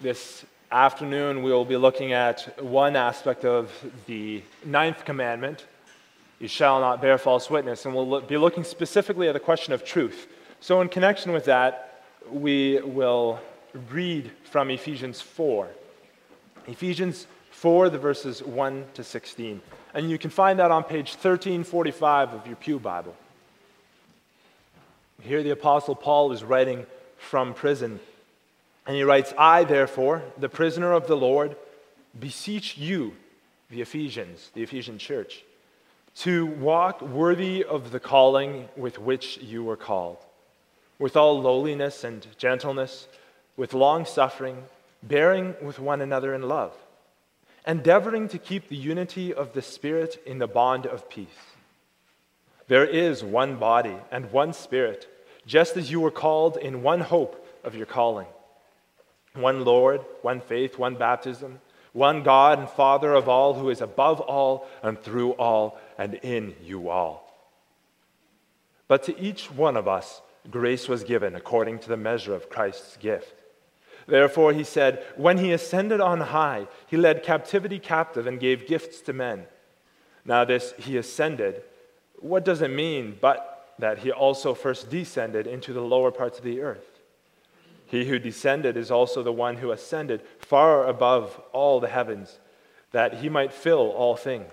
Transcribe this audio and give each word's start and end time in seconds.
This 0.00 0.46
afternoon, 0.72 1.42
we 1.42 1.52
will 1.52 1.66
be 1.66 1.76
looking 1.76 2.14
at 2.14 2.62
one 2.64 2.96
aspect 2.96 3.44
of 3.44 3.70
the 4.06 4.42
ninth 4.64 5.04
commandment 5.04 5.66
you 6.38 6.48
shall 6.48 6.80
not 6.80 7.02
bear 7.02 7.18
false 7.18 7.50
witness, 7.50 7.84
and 7.84 7.94
we'll 7.94 8.22
be 8.22 8.38
looking 8.38 8.64
specifically 8.64 9.28
at 9.28 9.34
the 9.34 9.40
question 9.40 9.74
of 9.74 9.84
truth. 9.84 10.26
So, 10.60 10.80
in 10.80 10.88
connection 10.88 11.32
with 11.32 11.44
that, 11.44 12.02
we 12.30 12.80
will 12.80 13.40
read 13.90 14.30
from 14.44 14.70
Ephesians 14.70 15.20
4. 15.20 15.68
Ephesians 16.66 17.26
4, 17.50 17.90
the 17.90 17.98
verses 17.98 18.42
1 18.42 18.86
to 18.94 19.04
16. 19.04 19.60
And 19.92 20.10
you 20.10 20.16
can 20.16 20.30
find 20.30 20.58
that 20.60 20.70
on 20.70 20.82
page 20.82 21.10
1345 21.10 22.32
of 22.32 22.46
your 22.46 22.56
Pew 22.56 22.78
Bible. 22.78 23.14
Here, 25.20 25.42
the 25.42 25.50
Apostle 25.50 25.94
Paul 25.94 26.32
is 26.32 26.42
writing 26.42 26.86
from 27.18 27.52
prison. 27.52 28.00
And 28.86 28.96
he 28.96 29.02
writes, 29.04 29.32
I, 29.36 29.64
therefore, 29.64 30.22
the 30.38 30.48
prisoner 30.48 30.92
of 30.92 31.06
the 31.06 31.16
Lord, 31.16 31.56
beseech 32.18 32.78
you, 32.78 33.14
the 33.70 33.82
Ephesians, 33.82 34.50
the 34.54 34.62
Ephesian 34.62 34.98
church, 34.98 35.44
to 36.16 36.46
walk 36.46 37.00
worthy 37.02 37.64
of 37.64 37.92
the 37.92 38.00
calling 38.00 38.68
with 38.76 38.98
which 38.98 39.38
you 39.38 39.62
were 39.62 39.76
called, 39.76 40.18
with 40.98 41.16
all 41.16 41.40
lowliness 41.40 42.04
and 42.04 42.26
gentleness, 42.36 43.06
with 43.56 43.74
long 43.74 44.04
suffering, 44.04 44.64
bearing 45.02 45.54
with 45.62 45.78
one 45.78 46.00
another 46.00 46.34
in 46.34 46.42
love, 46.42 46.74
endeavoring 47.66 48.28
to 48.28 48.38
keep 48.38 48.68
the 48.68 48.76
unity 48.76 49.32
of 49.32 49.52
the 49.52 49.62
Spirit 49.62 50.20
in 50.26 50.38
the 50.38 50.48
bond 50.48 50.86
of 50.86 51.08
peace. 51.08 51.28
There 52.66 52.86
is 52.86 53.22
one 53.22 53.56
body 53.56 53.96
and 54.10 54.32
one 54.32 54.52
Spirit, 54.52 55.06
just 55.46 55.76
as 55.76 55.90
you 55.90 56.00
were 56.00 56.10
called 56.10 56.56
in 56.56 56.82
one 56.82 57.00
hope 57.00 57.46
of 57.62 57.74
your 57.74 57.86
calling 57.86 58.26
one 59.34 59.64
Lord, 59.64 60.00
one 60.22 60.40
faith, 60.40 60.78
one 60.78 60.96
baptism, 60.96 61.60
one 61.92 62.22
God 62.22 62.58
and 62.58 62.68
Father 62.68 63.14
of 63.14 63.28
all, 63.28 63.54
who 63.54 63.70
is 63.70 63.80
above 63.80 64.20
all 64.20 64.68
and 64.82 65.00
through 65.00 65.32
all 65.32 65.78
and 65.98 66.14
in 66.14 66.54
you 66.62 66.88
all. 66.88 67.26
But 68.88 69.02
to 69.04 69.18
each 69.20 69.50
one 69.50 69.76
of 69.76 69.86
us, 69.86 70.20
grace 70.50 70.88
was 70.88 71.04
given 71.04 71.34
according 71.34 71.78
to 71.80 71.88
the 71.88 71.96
measure 71.96 72.34
of 72.34 72.48
Christ's 72.48 72.96
gift. 72.96 73.34
Therefore, 74.06 74.52
he 74.52 74.64
said, 74.64 75.04
When 75.16 75.38
he 75.38 75.52
ascended 75.52 76.00
on 76.00 76.20
high, 76.20 76.66
he 76.86 76.96
led 76.96 77.22
captivity 77.22 77.78
captive 77.78 78.26
and 78.26 78.40
gave 78.40 78.66
gifts 78.66 79.00
to 79.02 79.12
men. 79.12 79.46
Now, 80.24 80.44
this 80.44 80.74
he 80.78 80.96
ascended, 80.96 81.62
what 82.18 82.44
does 82.44 82.62
it 82.62 82.70
mean 82.70 83.16
but 83.20 83.74
that 83.78 84.00
he 84.00 84.10
also 84.10 84.54
first 84.54 84.90
descended 84.90 85.46
into 85.46 85.72
the 85.72 85.80
lower 85.80 86.10
parts 86.10 86.38
of 86.38 86.44
the 86.44 86.60
earth? 86.60 86.89
He 87.90 88.04
who 88.04 88.20
descended 88.20 88.76
is 88.76 88.92
also 88.92 89.20
the 89.20 89.32
one 89.32 89.56
who 89.56 89.72
ascended 89.72 90.22
far 90.38 90.86
above 90.86 91.40
all 91.52 91.80
the 91.80 91.88
heavens, 91.88 92.38
that 92.92 93.14
he 93.14 93.28
might 93.28 93.52
fill 93.52 93.90
all 93.90 94.14
things. 94.14 94.52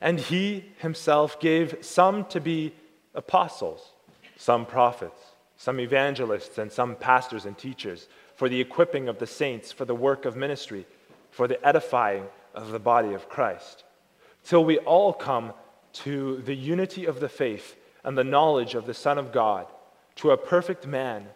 And 0.00 0.18
he 0.18 0.64
himself 0.78 1.38
gave 1.38 1.76
some 1.82 2.24
to 2.28 2.40
be 2.40 2.72
apostles, 3.14 3.92
some 4.38 4.64
prophets, 4.64 5.20
some 5.58 5.78
evangelists, 5.78 6.56
and 6.56 6.72
some 6.72 6.96
pastors 6.96 7.44
and 7.44 7.58
teachers 7.58 8.08
for 8.36 8.48
the 8.48 8.62
equipping 8.62 9.06
of 9.06 9.18
the 9.18 9.26
saints, 9.26 9.70
for 9.70 9.84
the 9.84 9.94
work 9.94 10.24
of 10.24 10.36
ministry, 10.36 10.86
for 11.30 11.46
the 11.46 11.62
edifying 11.66 12.24
of 12.54 12.70
the 12.70 12.78
body 12.78 13.12
of 13.12 13.28
Christ, 13.28 13.84
till 14.44 14.64
we 14.64 14.78
all 14.78 15.12
come 15.12 15.52
to 15.92 16.38
the 16.38 16.56
unity 16.56 17.04
of 17.04 17.20
the 17.20 17.28
faith 17.28 17.76
and 18.02 18.16
the 18.16 18.24
knowledge 18.24 18.74
of 18.74 18.86
the 18.86 18.94
Son 18.94 19.18
of 19.18 19.30
God, 19.30 19.66
to 20.16 20.30
a 20.30 20.38
perfect 20.38 20.86
man 20.86 21.26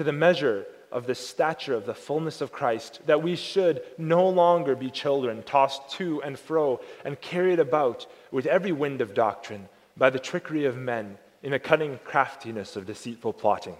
to 0.00 0.04
the 0.04 0.12
measure 0.14 0.64
of 0.90 1.06
the 1.06 1.14
stature 1.14 1.74
of 1.74 1.84
the 1.84 1.92
fullness 1.92 2.40
of 2.40 2.50
Christ, 2.50 3.00
that 3.04 3.22
we 3.22 3.36
should 3.36 3.82
no 3.98 4.26
longer 4.30 4.74
be 4.74 4.90
children, 4.90 5.42
tossed 5.42 5.90
to 5.98 6.22
and 6.22 6.38
fro 6.38 6.80
and 7.04 7.20
carried 7.20 7.58
about 7.58 8.06
with 8.30 8.46
every 8.46 8.72
wind 8.72 9.02
of 9.02 9.12
doctrine 9.12 9.68
by 9.98 10.08
the 10.08 10.18
trickery 10.18 10.64
of 10.64 10.78
men 10.78 11.18
in 11.42 11.52
a 11.52 11.58
cunning 11.58 12.00
craftiness 12.02 12.76
of 12.76 12.86
deceitful 12.86 13.34
plotting. 13.34 13.76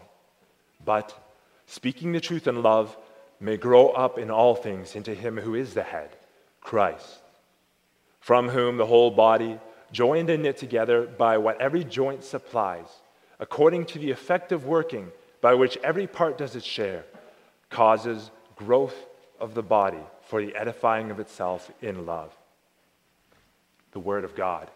But, 0.84 1.18
speaking 1.64 2.12
the 2.12 2.20
truth 2.20 2.46
in 2.46 2.62
love, 2.62 2.94
may 3.40 3.56
grow 3.56 3.88
up 3.88 4.18
in 4.18 4.30
all 4.30 4.54
things 4.54 4.94
into 4.94 5.14
him 5.14 5.38
who 5.38 5.54
is 5.54 5.72
the 5.72 5.82
head, 5.82 6.10
Christ, 6.60 7.20
from 8.20 8.50
whom 8.50 8.76
the 8.76 8.84
whole 8.84 9.10
body, 9.10 9.58
joined 9.90 10.28
and 10.28 10.42
knit 10.42 10.58
together 10.58 11.06
by 11.06 11.38
what 11.38 11.58
every 11.62 11.82
joint 11.82 12.24
supplies, 12.24 12.88
according 13.38 13.86
to 13.86 13.98
the 13.98 14.10
effective 14.10 14.66
working 14.66 15.10
by 15.40 15.54
which 15.54 15.78
every 15.82 16.06
part 16.06 16.38
does 16.38 16.54
its 16.54 16.66
share, 16.66 17.04
causes 17.70 18.30
growth 18.56 18.96
of 19.38 19.54
the 19.54 19.62
body 19.62 20.02
for 20.22 20.44
the 20.44 20.54
edifying 20.54 21.10
of 21.10 21.18
itself 21.18 21.70
in 21.80 22.04
love. 22.06 22.32
The 23.92 24.00
Word 24.00 24.24
of 24.24 24.36
God. 24.36 24.70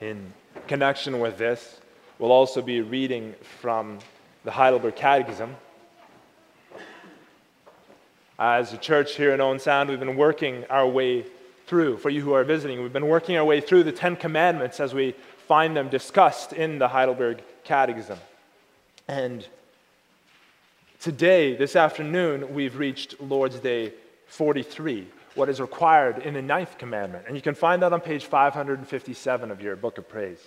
In 0.00 0.32
connection 0.66 1.20
with 1.20 1.38
this, 1.38 1.80
we'll 2.18 2.32
also 2.32 2.60
be 2.60 2.80
reading 2.80 3.34
from 3.60 3.98
the 4.44 4.50
Heidelberg 4.50 4.96
Catechism. 4.96 5.56
As 8.38 8.72
a 8.72 8.76
church 8.76 9.14
here 9.14 9.32
in 9.32 9.40
Owen 9.40 9.60
Sound, 9.60 9.88
we've 9.88 10.00
been 10.00 10.16
working 10.16 10.64
our 10.68 10.86
way 10.86 11.24
through, 11.66 11.96
for 11.98 12.10
you 12.10 12.20
who 12.20 12.32
are 12.32 12.44
visiting, 12.44 12.82
we've 12.82 12.92
been 12.92 13.08
working 13.08 13.36
our 13.36 13.44
way 13.44 13.60
through 13.60 13.84
the 13.84 13.92
Ten 13.92 14.16
Commandments 14.16 14.80
as 14.80 14.92
we 14.92 15.14
find 15.46 15.76
them 15.76 15.88
discussed 15.88 16.52
in 16.52 16.78
the 16.78 16.88
Heidelberg 16.88 17.42
Catechism. 17.64 18.18
And 19.08 19.46
today, 21.00 21.56
this 21.56 21.76
afternoon, 21.76 22.54
we've 22.54 22.76
reached 22.76 23.20
Lord's 23.20 23.58
Day 23.58 23.92
43, 24.28 25.08
what 25.34 25.48
is 25.48 25.60
required 25.60 26.18
in 26.18 26.34
the 26.34 26.42
ninth 26.42 26.78
commandment. 26.78 27.24
And 27.26 27.36
you 27.36 27.42
can 27.42 27.54
find 27.54 27.82
that 27.82 27.92
on 27.92 28.00
page 28.00 28.24
557 28.26 29.50
of 29.50 29.60
your 29.60 29.76
book 29.76 29.98
of 29.98 30.08
praise. 30.08 30.40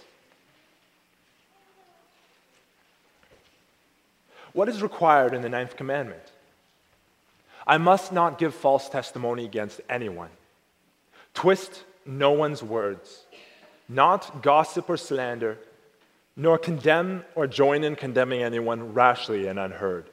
What 4.53 4.69
is 4.69 4.81
required 4.81 5.33
in 5.33 5.41
the 5.41 5.49
ninth 5.49 5.75
commandment? 5.75 6.23
I 7.67 7.77
must 7.77 8.11
not 8.11 8.39
give 8.39 8.55
false 8.55 8.89
testimony 8.89 9.45
against 9.45 9.81
anyone, 9.89 10.29
twist 11.33 11.83
no 12.05 12.31
one's 12.31 12.63
words, 12.63 13.25
not 13.89 14.41
gossip 14.41 14.89
or 14.89 14.97
slander 14.97 15.57
nor 16.39 16.59
condemn 16.59 17.25
or 17.33 17.47
join 17.47 17.83
in 17.83 17.95
condemning 17.95 18.43
anyone 18.43 18.93
rashly 18.93 19.47
and 19.47 19.57
unheard. 19.57 20.07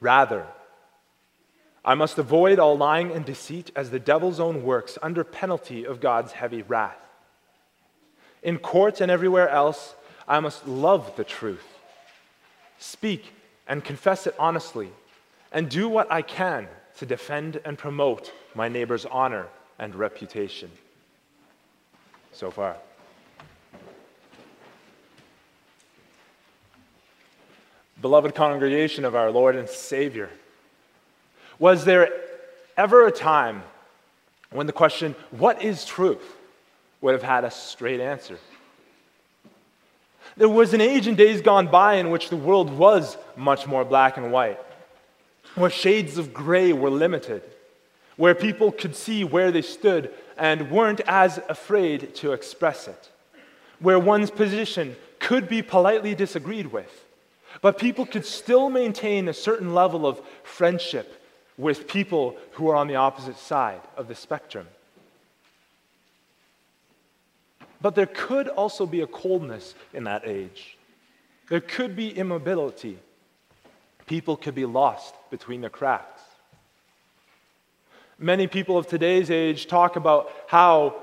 Rather, 0.00 0.44
I 1.84 1.94
must 1.94 2.18
avoid 2.18 2.58
all 2.58 2.76
lying 2.76 3.12
and 3.12 3.24
deceit 3.24 3.70
as 3.76 3.90
the 3.90 4.00
devil's 4.00 4.40
own 4.40 4.64
works 4.64 4.98
under 5.00 5.22
penalty 5.22 5.84
of 5.84 6.00
God's 6.00 6.32
heavy 6.32 6.62
wrath. 6.62 6.98
In 8.42 8.58
court 8.58 9.00
and 9.00 9.10
everywhere 9.10 9.48
else, 9.48 9.94
I 10.26 10.40
must 10.40 10.66
love 10.66 11.14
the 11.16 11.24
truth, 11.24 11.66
speak 12.78 13.32
and 13.68 13.84
confess 13.84 14.26
it 14.26 14.34
honestly, 14.38 14.90
and 15.52 15.68
do 15.68 15.88
what 15.88 16.10
I 16.10 16.22
can 16.22 16.66
to 16.98 17.06
defend 17.06 17.60
and 17.64 17.78
promote 17.78 18.32
my 18.54 18.68
neighbor's 18.68 19.06
honor 19.06 19.46
and 19.78 19.94
reputation. 19.94 20.70
So 22.32 22.50
far. 22.50 22.76
Beloved 28.00 28.34
congregation 28.34 29.04
of 29.04 29.14
our 29.14 29.30
Lord 29.30 29.56
and 29.56 29.68
Savior, 29.68 30.30
was 31.58 31.84
there 31.84 32.10
ever 32.76 33.06
a 33.06 33.12
time 33.12 33.62
when 34.50 34.66
the 34.66 34.72
question, 34.72 35.14
What 35.30 35.62
is 35.62 35.84
truth? 35.84 36.36
would 37.00 37.14
have 37.14 37.22
had 37.22 37.44
a 37.44 37.50
straight 37.50 38.00
answer? 38.00 38.38
There 40.36 40.48
was 40.48 40.74
an 40.74 40.80
age 40.80 41.06
in 41.06 41.14
days 41.14 41.40
gone 41.40 41.68
by 41.68 41.94
in 41.94 42.10
which 42.10 42.28
the 42.28 42.36
world 42.36 42.70
was 42.70 43.16
much 43.36 43.66
more 43.66 43.84
black 43.84 44.16
and 44.16 44.30
white, 44.30 44.58
where 45.54 45.70
shades 45.70 46.18
of 46.18 46.34
gray 46.34 46.72
were 46.72 46.90
limited, 46.90 47.42
where 48.16 48.34
people 48.34 48.70
could 48.70 48.94
see 48.94 49.24
where 49.24 49.50
they 49.50 49.62
stood 49.62 50.12
and 50.36 50.70
weren't 50.70 51.00
as 51.06 51.38
afraid 51.48 52.14
to 52.16 52.32
express 52.32 52.86
it, 52.86 53.10
where 53.80 53.98
one's 53.98 54.30
position 54.30 54.94
could 55.18 55.48
be 55.48 55.62
politely 55.62 56.14
disagreed 56.14 56.66
with 56.66 57.04
but 57.62 57.78
people 57.78 58.06
could 58.06 58.24
still 58.24 58.70
maintain 58.70 59.28
a 59.28 59.34
certain 59.34 59.74
level 59.74 60.06
of 60.06 60.20
friendship 60.42 61.22
with 61.58 61.86
people 61.86 62.36
who 62.52 62.68
are 62.68 62.76
on 62.76 62.88
the 62.88 62.96
opposite 62.96 63.36
side 63.36 63.80
of 63.96 64.08
the 64.08 64.14
spectrum. 64.14 64.66
But 67.82 67.94
there 67.94 68.06
could 68.06 68.48
also 68.48 68.86
be 68.86 69.00
a 69.00 69.06
coldness 69.06 69.74
in 69.92 70.04
that 70.04 70.26
age. 70.26 70.76
There 71.48 71.60
could 71.60 71.96
be 71.96 72.16
immobility. 72.16 72.98
People 74.06 74.36
could 74.36 74.54
be 74.54 74.66
lost 74.66 75.14
between 75.30 75.60
the 75.60 75.70
cracks. 75.70 76.22
Many 78.18 78.46
people 78.46 78.76
of 78.76 78.86
today's 78.86 79.30
age 79.30 79.66
talk 79.66 79.96
about 79.96 80.30
how 80.46 80.96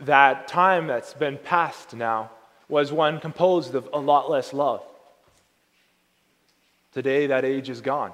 that 0.00 0.48
time 0.48 0.86
that's 0.86 1.14
been 1.14 1.38
passed 1.38 1.94
now 1.94 2.30
was 2.68 2.92
one 2.92 3.20
composed 3.20 3.74
of 3.74 3.88
a 3.92 3.98
lot 3.98 4.30
less 4.30 4.52
love 4.52 4.82
Today, 6.94 7.26
that 7.26 7.44
age 7.44 7.68
is 7.68 7.80
gone. 7.80 8.12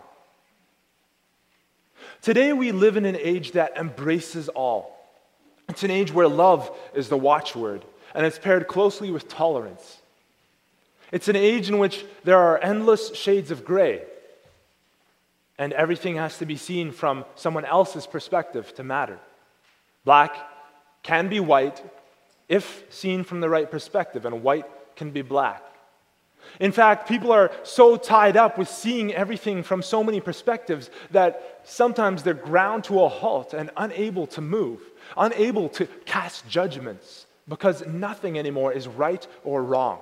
Today, 2.22 2.54
we 2.54 2.72
live 2.72 2.96
in 2.96 3.04
an 3.04 3.16
age 3.16 3.52
that 3.52 3.76
embraces 3.76 4.48
all. 4.48 4.96
It's 5.68 5.82
an 5.82 5.90
age 5.90 6.12
where 6.12 6.26
love 6.26 6.74
is 6.94 7.10
the 7.10 7.16
watchword, 7.16 7.84
and 8.14 8.24
it's 8.24 8.38
paired 8.38 8.66
closely 8.66 9.10
with 9.10 9.28
tolerance. 9.28 9.98
It's 11.12 11.28
an 11.28 11.36
age 11.36 11.68
in 11.68 11.78
which 11.78 12.06
there 12.24 12.38
are 12.38 12.58
endless 12.58 13.14
shades 13.14 13.50
of 13.50 13.66
gray, 13.66 14.02
and 15.58 15.74
everything 15.74 16.16
has 16.16 16.38
to 16.38 16.46
be 16.46 16.56
seen 16.56 16.90
from 16.90 17.26
someone 17.36 17.66
else's 17.66 18.06
perspective 18.06 18.74
to 18.76 18.82
matter. 18.82 19.18
Black 20.06 20.34
can 21.02 21.28
be 21.28 21.38
white 21.38 21.82
if 22.48 22.82
seen 22.88 23.24
from 23.24 23.40
the 23.40 23.48
right 23.50 23.70
perspective, 23.70 24.24
and 24.24 24.42
white 24.42 24.66
can 24.96 25.10
be 25.10 25.20
black. 25.20 25.62
In 26.58 26.72
fact, 26.72 27.08
people 27.08 27.32
are 27.32 27.50
so 27.62 27.96
tied 27.96 28.36
up 28.36 28.58
with 28.58 28.68
seeing 28.68 29.14
everything 29.14 29.62
from 29.62 29.82
so 29.82 30.04
many 30.04 30.20
perspectives 30.20 30.90
that 31.10 31.60
sometimes 31.64 32.22
they're 32.22 32.34
ground 32.34 32.84
to 32.84 33.02
a 33.02 33.08
halt 33.08 33.54
and 33.54 33.70
unable 33.76 34.26
to 34.28 34.40
move, 34.40 34.80
unable 35.16 35.68
to 35.70 35.86
cast 36.04 36.48
judgments 36.48 37.26
because 37.48 37.86
nothing 37.86 38.38
anymore 38.38 38.72
is 38.72 38.86
right 38.88 39.26
or 39.44 39.62
wrong. 39.62 40.00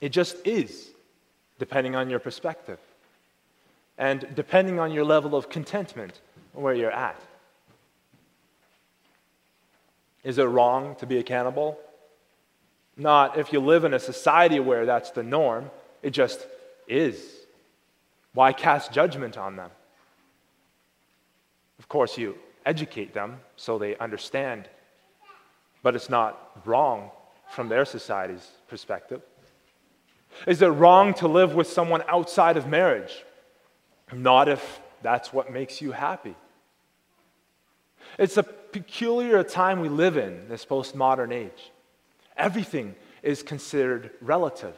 It 0.00 0.10
just 0.10 0.36
is, 0.46 0.90
depending 1.58 1.96
on 1.96 2.10
your 2.10 2.20
perspective 2.20 2.78
and 3.98 4.26
depending 4.34 4.78
on 4.78 4.92
your 4.92 5.04
level 5.04 5.34
of 5.34 5.50
contentment 5.50 6.20
where 6.52 6.72
you're 6.72 6.92
at. 6.92 7.20
Is 10.22 10.38
it 10.38 10.44
wrong 10.44 10.94
to 10.96 11.06
be 11.06 11.18
a 11.18 11.22
cannibal? 11.22 11.78
Not 12.98 13.38
if 13.38 13.52
you 13.52 13.60
live 13.60 13.84
in 13.84 13.94
a 13.94 13.98
society 13.98 14.58
where 14.58 14.84
that's 14.84 15.12
the 15.12 15.22
norm, 15.22 15.70
it 16.02 16.10
just 16.10 16.46
is. 16.88 17.24
Why 18.34 18.52
cast 18.52 18.92
judgment 18.92 19.38
on 19.38 19.56
them? 19.56 19.70
Of 21.78 21.88
course, 21.88 22.18
you 22.18 22.36
educate 22.66 23.14
them 23.14 23.38
so 23.56 23.78
they 23.78 23.96
understand, 23.96 24.68
but 25.82 25.94
it's 25.94 26.10
not 26.10 26.60
wrong 26.66 27.10
from 27.50 27.68
their 27.68 27.84
society's 27.84 28.46
perspective. 28.66 29.22
Is 30.46 30.60
it 30.60 30.66
wrong 30.66 31.14
to 31.14 31.28
live 31.28 31.54
with 31.54 31.68
someone 31.68 32.02
outside 32.08 32.56
of 32.56 32.66
marriage? 32.66 33.24
Not 34.12 34.48
if 34.48 34.80
that's 35.02 35.32
what 35.32 35.52
makes 35.52 35.80
you 35.80 35.92
happy. 35.92 36.34
It's 38.18 38.36
a 38.36 38.42
peculiar 38.42 39.42
time 39.42 39.80
we 39.80 39.88
live 39.88 40.16
in, 40.16 40.48
this 40.48 40.64
postmodern 40.64 41.32
age. 41.32 41.70
Everything 42.38 42.94
is 43.22 43.42
considered 43.42 44.10
relative. 44.20 44.76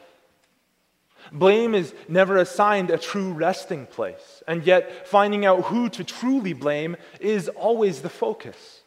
Blame 1.31 1.75
is 1.75 1.93
never 2.07 2.37
assigned 2.37 2.89
a 2.89 2.97
true 2.97 3.31
resting 3.31 3.85
place, 3.85 4.41
and 4.47 4.65
yet 4.65 5.07
finding 5.07 5.45
out 5.45 5.65
who 5.65 5.87
to 5.89 6.03
truly 6.03 6.53
blame 6.53 6.97
is 7.19 7.47
always 7.47 8.01
the 8.01 8.09
focus. 8.09 8.81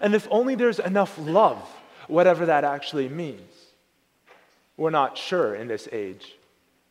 And 0.00 0.14
if 0.14 0.26
only 0.30 0.54
there's 0.54 0.78
enough 0.78 1.18
love, 1.18 1.58
whatever 2.08 2.46
that 2.46 2.64
actually 2.64 3.08
means, 3.08 3.52
we're 4.76 4.90
not 4.90 5.18
sure 5.18 5.54
in 5.54 5.68
this 5.68 5.88
age. 5.92 6.34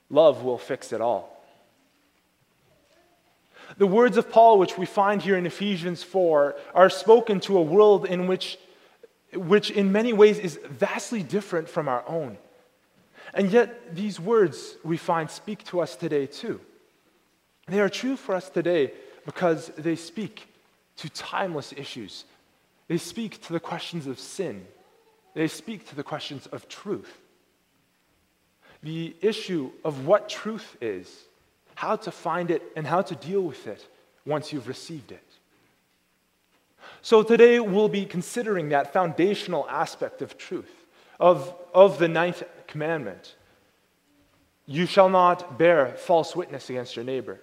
Love 0.10 0.44
will 0.44 0.58
fix 0.58 0.94
it 0.94 1.02
all. 1.02 1.36
The 3.78 3.88
words 3.88 4.18
of 4.18 4.30
Paul, 4.30 4.60
which 4.60 4.78
we 4.78 4.86
find 4.86 5.22
here 5.22 5.38
in 5.38 5.46
Ephesians 5.46 6.04
4, 6.04 6.56
are 6.74 6.90
spoken 6.90 7.40
to 7.42 7.58
a 7.58 7.62
world 7.62 8.06
in 8.06 8.28
which, 8.28 8.58
which 9.36 9.72
in 9.72 9.92
many 9.92 10.14
ways 10.14 10.40
is 10.40 10.60
vastly 10.70 11.24
different 11.24 11.70
from 11.70 11.88
our 11.88 12.04
own. 12.08 12.38
And 13.34 13.52
yet, 13.52 13.96
these 13.96 14.20
words 14.20 14.78
we 14.84 14.98
find 14.98 15.30
speak 15.30 15.64
to 15.66 15.82
us 15.82 15.96
today 15.96 16.26
too. 16.26 16.62
They 17.68 17.80
are 17.80 17.90
true 17.90 18.16
for 18.16 18.36
us 18.36 18.50
today 18.50 18.94
because 19.26 19.72
they 19.78 19.96
speak 19.96 20.48
to 20.98 21.10
timeless 21.10 21.74
issues. 21.76 22.26
They 22.88 22.98
speak 22.98 23.42
to 23.46 23.54
the 23.54 23.60
questions 23.60 24.08
of 24.08 24.20
sin. 24.20 24.66
They 25.34 25.48
speak 25.48 25.88
to 25.90 25.96
the 25.96 26.04
questions 26.04 26.48
of 26.48 26.70
truth. 26.70 27.20
The 28.84 29.16
issue 29.22 29.72
of 29.84 30.06
what 30.06 30.30
truth 30.30 30.78
is 30.80 31.26
how 31.74 31.96
to 31.98 32.12
find 32.12 32.52
it 32.52 32.62
and 32.76 32.88
how 32.88 33.02
to 33.02 33.16
deal 33.16 33.42
with 33.42 33.68
it 33.68 33.86
once 34.26 34.54
you've 34.54 34.68
received 34.68 35.12
it. 35.12 35.25
So 37.02 37.24
today 37.24 37.60
we'll 37.60 37.90
be 37.90 38.06
considering 38.06 38.70
that 38.70 38.94
foundational 38.94 39.68
aspect 39.70 40.22
of 40.22 40.38
truth, 40.38 40.86
of, 41.20 41.54
of 41.74 42.00
the 42.00 42.08
ninth 42.08 42.44
commandment. 42.68 43.36
You 44.66 44.86
shall 44.86 45.10
not 45.10 45.58
bear 45.58 45.94
false 45.98 46.36
witness 46.36 46.70
against 46.70 46.96
your 46.96 47.06
neighbor. 47.06 47.40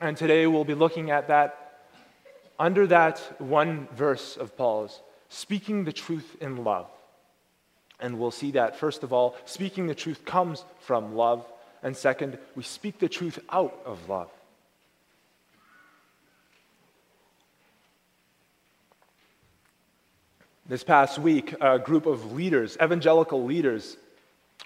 And 0.00 0.16
today 0.16 0.46
we'll 0.46 0.64
be 0.64 0.74
looking 0.74 1.10
at 1.10 1.28
that 1.28 1.82
under 2.58 2.86
that 2.88 3.18
one 3.38 3.88
verse 3.94 4.36
of 4.36 4.56
Paul's, 4.56 5.00
speaking 5.28 5.84
the 5.84 5.92
truth 5.92 6.36
in 6.40 6.64
love. 6.64 6.88
And 8.00 8.18
we'll 8.18 8.30
see 8.30 8.52
that, 8.52 8.76
first 8.76 9.02
of 9.02 9.12
all, 9.12 9.36
speaking 9.44 9.86
the 9.86 9.94
truth 9.94 10.24
comes 10.24 10.64
from 10.80 11.14
love. 11.14 11.44
And 11.82 11.96
second, 11.96 12.38
we 12.54 12.62
speak 12.62 12.98
the 12.98 13.08
truth 13.08 13.38
out 13.50 13.78
of 13.84 14.08
love. 14.08 14.30
This 20.68 20.84
past 20.84 21.18
week, 21.18 21.54
a 21.60 21.78
group 21.78 22.06
of 22.06 22.32
leaders, 22.32 22.76
evangelical 22.82 23.42
leaders, 23.44 23.96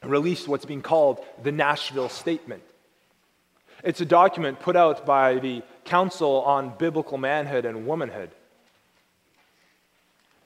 released 0.03 0.49
what's 0.49 0.65
being 0.65 0.83
called 0.83 1.25
the 1.43 1.53
Nashville 1.53 2.09
Statement. 2.09 2.63
It's 3.85 4.01
a 4.01 4.05
document 4.05 4.59
put 4.61 4.75
out 4.75 5.07
by 5.07 5.37
the 5.37 5.63
Council 5.85 6.43
on 6.43 6.75
Biblical 6.77 7.19
Manhood 7.19 7.65
and 7.65 7.87
Womanhood. 7.87 8.31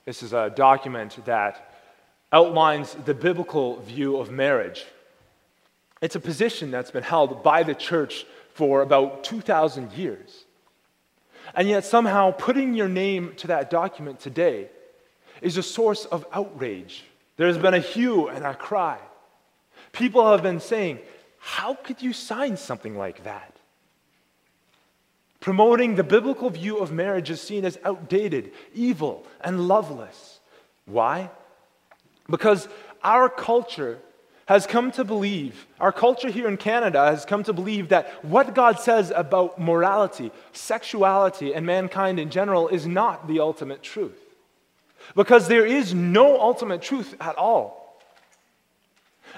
This 0.05 0.21
is 0.21 0.31
a 0.31 0.51
document 0.51 1.17
that 1.25 1.73
outlines 2.31 2.95
the 3.05 3.13
biblical 3.15 3.81
view 3.81 4.17
of 4.17 4.29
marriage 4.29 4.85
it's 6.01 6.15
a 6.15 6.19
position 6.19 6.71
that's 6.71 6.91
been 6.91 7.03
held 7.03 7.43
by 7.43 7.63
the 7.63 7.73
church 7.73 8.25
for 8.53 8.81
about 8.81 9.23
2,000 9.23 9.93
years. 9.93 10.45
And 11.55 11.67
yet, 11.67 11.85
somehow, 11.85 12.31
putting 12.31 12.73
your 12.73 12.89
name 12.89 13.33
to 13.37 13.47
that 13.47 13.69
document 13.69 14.19
today 14.19 14.69
is 15.41 15.57
a 15.57 15.63
source 15.63 16.05
of 16.05 16.25
outrage. 16.31 17.03
There's 17.37 17.57
been 17.57 17.73
a 17.73 17.79
hue 17.79 18.27
and 18.27 18.45
a 18.45 18.55
cry. 18.55 18.99
People 19.91 20.29
have 20.31 20.43
been 20.43 20.59
saying, 20.59 20.99
How 21.39 21.75
could 21.75 22.01
you 22.01 22.13
sign 22.13 22.57
something 22.57 22.97
like 22.97 23.23
that? 23.23 23.53
Promoting 25.39 25.95
the 25.95 26.03
biblical 26.03 26.49
view 26.49 26.79
of 26.79 26.91
marriage 26.91 27.29
is 27.29 27.41
seen 27.41 27.63
as 27.63 27.77
outdated, 27.85 28.51
evil, 28.73 29.25
and 29.39 29.67
loveless. 29.67 30.39
Why? 30.85 31.29
Because 32.29 32.67
our 33.03 33.29
culture 33.29 33.99
has 34.47 34.65
come 34.65 34.91
to 34.93 35.03
believe, 35.03 35.67
our 35.79 35.91
culture 35.91 36.29
here 36.29 36.47
in 36.47 36.57
Canada 36.57 37.05
has 37.05 37.25
come 37.25 37.43
to 37.43 37.53
believe 37.53 37.89
that 37.89 38.23
what 38.23 38.55
God 38.55 38.79
says 38.79 39.11
about 39.13 39.59
morality, 39.59 40.31
sexuality, 40.53 41.53
and 41.53 41.65
mankind 41.65 42.19
in 42.19 42.29
general 42.29 42.69
is 42.69 42.87
not 42.87 43.27
the 43.27 43.39
ultimate 43.41 43.83
truth. 43.83 44.26
Because 45.15 45.47
there 45.47 45.65
is 45.65 45.93
no 45.93 46.39
ultimate 46.39 46.81
truth 46.81 47.15
at 47.19 47.35
all. 47.35 47.99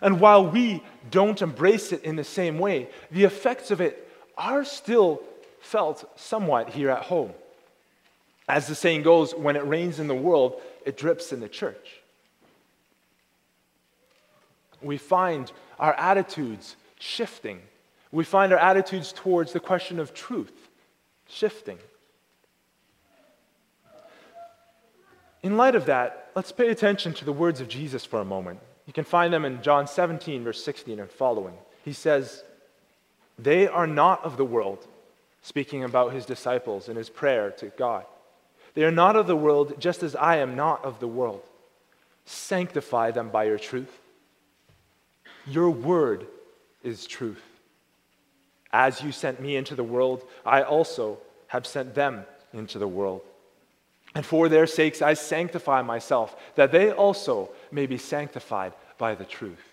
And 0.01 0.19
while 0.19 0.45
we 0.45 0.83
don't 1.11 1.41
embrace 1.41 1.91
it 1.91 2.03
in 2.03 2.15
the 2.15 2.23
same 2.23 2.59
way, 2.59 2.89
the 3.11 3.23
effects 3.23 3.71
of 3.71 3.81
it 3.81 4.07
are 4.37 4.63
still 4.63 5.21
felt 5.61 6.09
somewhat 6.17 6.69
here 6.69 6.89
at 6.89 7.03
home. 7.03 7.33
As 8.47 8.67
the 8.67 8.75
saying 8.75 9.03
goes, 9.03 9.33
when 9.33 9.55
it 9.55 9.67
rains 9.67 9.99
in 9.99 10.07
the 10.07 10.15
world, 10.15 10.61
it 10.85 10.97
drips 10.97 11.31
in 11.31 11.39
the 11.39 11.49
church 11.49 11.99
we 14.81 14.97
find 14.97 15.51
our 15.79 15.93
attitudes 15.93 16.75
shifting. 16.99 17.59
We 18.11 18.23
find 18.23 18.51
our 18.51 18.59
attitudes 18.59 19.13
towards 19.13 19.53
the 19.53 19.59
question 19.59 19.99
of 19.99 20.13
truth 20.13 20.69
shifting. 21.27 21.77
In 25.41 25.57
light 25.57 25.75
of 25.75 25.85
that, 25.85 26.31
let's 26.35 26.51
pay 26.51 26.69
attention 26.69 27.13
to 27.13 27.25
the 27.25 27.31
words 27.31 27.61
of 27.61 27.69
Jesus 27.69 28.05
for 28.05 28.19
a 28.19 28.25
moment. 28.25 28.59
You 28.85 28.93
can 28.93 29.05
find 29.05 29.31
them 29.31 29.45
in 29.45 29.61
John 29.61 29.87
17, 29.87 30.43
verse 30.43 30.63
16 30.63 30.99
and 30.99 31.09
following. 31.09 31.53
He 31.85 31.93
says, 31.93 32.43
They 33.37 33.67
are 33.67 33.87
not 33.87 34.23
of 34.23 34.35
the 34.35 34.45
world, 34.45 34.85
speaking 35.41 35.83
about 35.83 36.13
his 36.13 36.25
disciples 36.25 36.89
in 36.89 36.97
his 36.97 37.09
prayer 37.09 37.51
to 37.51 37.67
God. 37.67 38.05
They 38.73 38.83
are 38.83 38.91
not 38.91 39.15
of 39.15 39.27
the 39.27 39.35
world, 39.35 39.79
just 39.79 40.03
as 40.03 40.15
I 40.15 40.37
am 40.37 40.55
not 40.55 40.83
of 40.83 40.99
the 40.99 41.07
world. 41.07 41.41
Sanctify 42.25 43.11
them 43.11 43.29
by 43.29 43.45
your 43.45 43.57
truth. 43.57 43.99
Your 45.47 45.69
word 45.69 46.27
is 46.83 47.07
truth. 47.07 47.43
As 48.71 49.01
you 49.01 49.11
sent 49.11 49.39
me 49.39 49.55
into 49.55 49.75
the 49.75 49.83
world, 49.83 50.23
I 50.45 50.61
also 50.61 51.17
have 51.47 51.65
sent 51.65 51.95
them 51.95 52.25
into 52.53 52.77
the 52.77 52.87
world. 52.87 53.21
And 54.15 54.25
for 54.25 54.49
their 54.49 54.67
sakes 54.67 55.01
I 55.01 55.13
sanctify 55.13 55.81
myself, 55.81 56.35
that 56.55 56.71
they 56.71 56.91
also 56.91 57.49
may 57.71 57.85
be 57.85 57.97
sanctified 57.97 58.73
by 58.97 59.15
the 59.15 59.25
truth. 59.25 59.63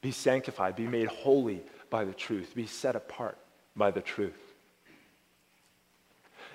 Be 0.00 0.10
sanctified, 0.10 0.76
be 0.76 0.86
made 0.86 1.08
holy 1.08 1.60
by 1.90 2.04
the 2.04 2.14
truth, 2.14 2.54
be 2.54 2.66
set 2.66 2.96
apart 2.96 3.36
by 3.76 3.90
the 3.90 4.00
truth. 4.00 4.32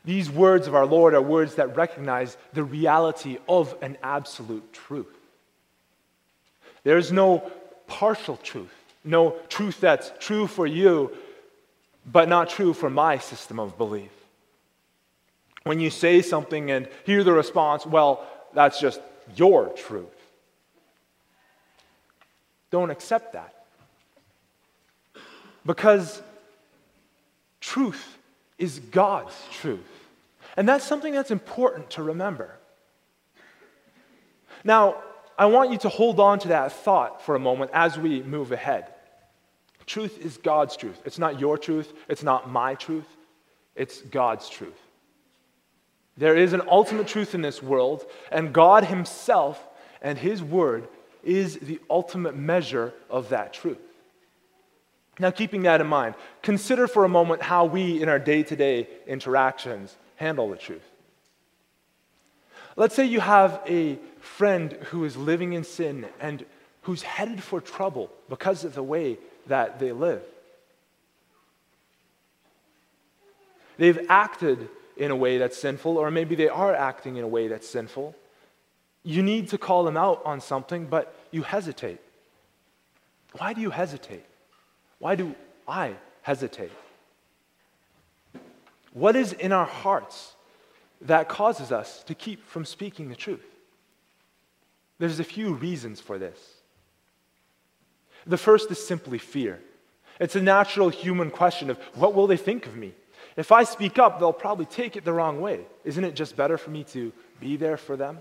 These 0.03 0.29
words 0.31 0.67
of 0.67 0.75
our 0.75 0.85
Lord 0.85 1.13
are 1.13 1.21
words 1.21 1.55
that 1.55 1.75
recognize 1.75 2.37
the 2.53 2.63
reality 2.63 3.37
of 3.47 3.75
an 3.81 3.97
absolute 4.01 4.71
truth. 4.73 5.05
There's 6.83 7.11
no 7.11 7.51
partial 7.87 8.37
truth, 8.37 8.73
no 9.03 9.35
truth 9.49 9.79
that's 9.79 10.11
true 10.19 10.47
for 10.47 10.65
you, 10.65 11.11
but 12.05 12.29
not 12.29 12.49
true 12.49 12.73
for 12.73 12.89
my 12.89 13.17
system 13.17 13.59
of 13.59 13.77
belief. 13.77 14.16
When 15.67 15.79
you 15.79 15.89
say 15.89 16.21
something 16.21 16.71
and 16.71 16.87
hear 17.05 17.23
the 17.23 17.33
response, 17.33 17.85
well, 17.85 18.25
that's 18.53 18.79
just 18.79 19.01
your 19.35 19.67
truth. 19.69 20.05
Don't 22.71 22.89
accept 22.89 23.33
that. 23.33 23.53
Because 25.65 26.21
truth 27.59 28.17
is 28.57 28.79
God's 28.79 29.35
truth. 29.51 29.79
And 30.55 30.67
that's 30.67 30.85
something 30.85 31.13
that's 31.13 31.31
important 31.31 31.89
to 31.91 32.03
remember. 32.03 32.55
Now, 34.63 35.03
I 35.37 35.45
want 35.45 35.71
you 35.71 35.77
to 35.79 35.89
hold 35.89 36.19
on 36.19 36.39
to 36.39 36.47
that 36.47 36.71
thought 36.71 37.21
for 37.21 37.35
a 37.35 37.39
moment 37.39 37.71
as 37.73 37.97
we 37.99 38.23
move 38.23 38.51
ahead. 38.51 38.87
Truth 39.85 40.19
is 40.19 40.37
God's 40.37 40.75
truth. 40.75 41.01
It's 41.05 41.19
not 41.19 41.39
your 41.39 41.57
truth, 41.57 41.93
it's 42.09 42.23
not 42.23 42.49
my 42.49 42.75
truth, 42.75 43.07
it's 43.75 44.01
God's 44.01 44.49
truth. 44.49 44.86
There 46.17 46.35
is 46.35 46.53
an 46.53 46.63
ultimate 46.67 47.07
truth 47.07 47.35
in 47.35 47.41
this 47.41 47.61
world, 47.61 48.05
and 48.31 48.53
God 48.53 48.85
Himself 48.85 49.63
and 50.01 50.17
His 50.17 50.41
Word 50.41 50.87
is 51.23 51.57
the 51.59 51.79
ultimate 51.89 52.35
measure 52.35 52.93
of 53.09 53.29
that 53.29 53.53
truth. 53.53 53.77
Now, 55.19 55.31
keeping 55.31 55.63
that 55.63 55.81
in 55.81 55.87
mind, 55.87 56.15
consider 56.41 56.87
for 56.87 57.03
a 57.03 57.09
moment 57.09 57.41
how 57.41 57.65
we, 57.65 58.01
in 58.01 58.09
our 58.09 58.19
day 58.19 58.43
to 58.43 58.55
day 58.55 58.87
interactions, 59.07 59.95
handle 60.15 60.49
the 60.49 60.57
truth. 60.57 60.85
Let's 62.75 62.95
say 62.95 63.05
you 63.05 63.19
have 63.19 63.61
a 63.67 63.97
friend 64.19 64.73
who 64.89 65.03
is 65.05 65.17
living 65.17 65.53
in 65.53 65.63
sin 65.63 66.05
and 66.19 66.45
who's 66.83 67.01
headed 67.01 67.41
for 67.41 67.59
trouble 67.59 68.11
because 68.29 68.63
of 68.63 68.75
the 68.75 68.83
way 68.83 69.17
that 69.47 69.79
they 69.79 69.91
live. 69.91 70.21
They've 73.77 74.05
acted 74.09 74.69
in 74.99 75.11
a 75.11 75.15
way 75.15 75.37
that's 75.37 75.57
sinful, 75.57 75.97
or 75.97 76.11
maybe 76.11 76.35
they 76.35 76.49
are 76.49 76.75
acting 76.75 77.17
in 77.17 77.23
a 77.23 77.27
way 77.27 77.47
that's 77.47 77.67
sinful. 77.67 78.15
You 79.03 79.23
need 79.23 79.49
to 79.49 79.57
call 79.57 79.83
them 79.83 79.97
out 79.97 80.21
on 80.25 80.41
something, 80.41 80.85
but 80.87 81.15
you 81.31 81.43
hesitate. 81.43 81.99
Why 83.33 83.53
do 83.53 83.61
you 83.61 83.69
hesitate? 83.69 84.25
Why 84.99 85.15
do 85.15 85.35
I 85.67 85.95
hesitate? 86.21 86.71
What 88.93 89.15
is 89.15 89.33
in 89.33 89.51
our 89.51 89.65
hearts 89.65 90.33
that 91.01 91.29
causes 91.29 91.71
us 91.71 92.03
to 92.03 92.15
keep 92.15 92.45
from 92.47 92.65
speaking 92.65 93.09
the 93.09 93.15
truth? 93.15 93.45
There's 94.99 95.19
a 95.19 95.23
few 95.23 95.53
reasons 95.53 96.01
for 96.01 96.17
this. 96.17 96.39
The 98.25 98.37
first 98.37 98.71
is 98.71 98.85
simply 98.85 99.19
fear. 99.19 99.61
It's 100.19 100.35
a 100.35 100.41
natural 100.41 100.89
human 100.89 101.29
question 101.29 101.69
of 101.69 101.77
what 101.93 102.13
will 102.15 102.27
they 102.27 102.37
think 102.37 102.65
of 102.65 102.75
me? 102.75 102.93
If 103.37 103.51
I 103.51 103.63
speak 103.63 103.99
up, 103.99 104.19
they'll 104.19 104.33
probably 104.33 104.65
take 104.65 104.95
it 104.95 105.05
the 105.05 105.13
wrong 105.13 105.39
way. 105.39 105.61
Isn't 105.85 106.03
it 106.03 106.15
just 106.15 106.35
better 106.35 106.57
for 106.57 106.71
me 106.71 106.83
to 106.85 107.13
be 107.39 107.55
there 107.55 107.77
for 107.77 107.95
them? 107.95 108.17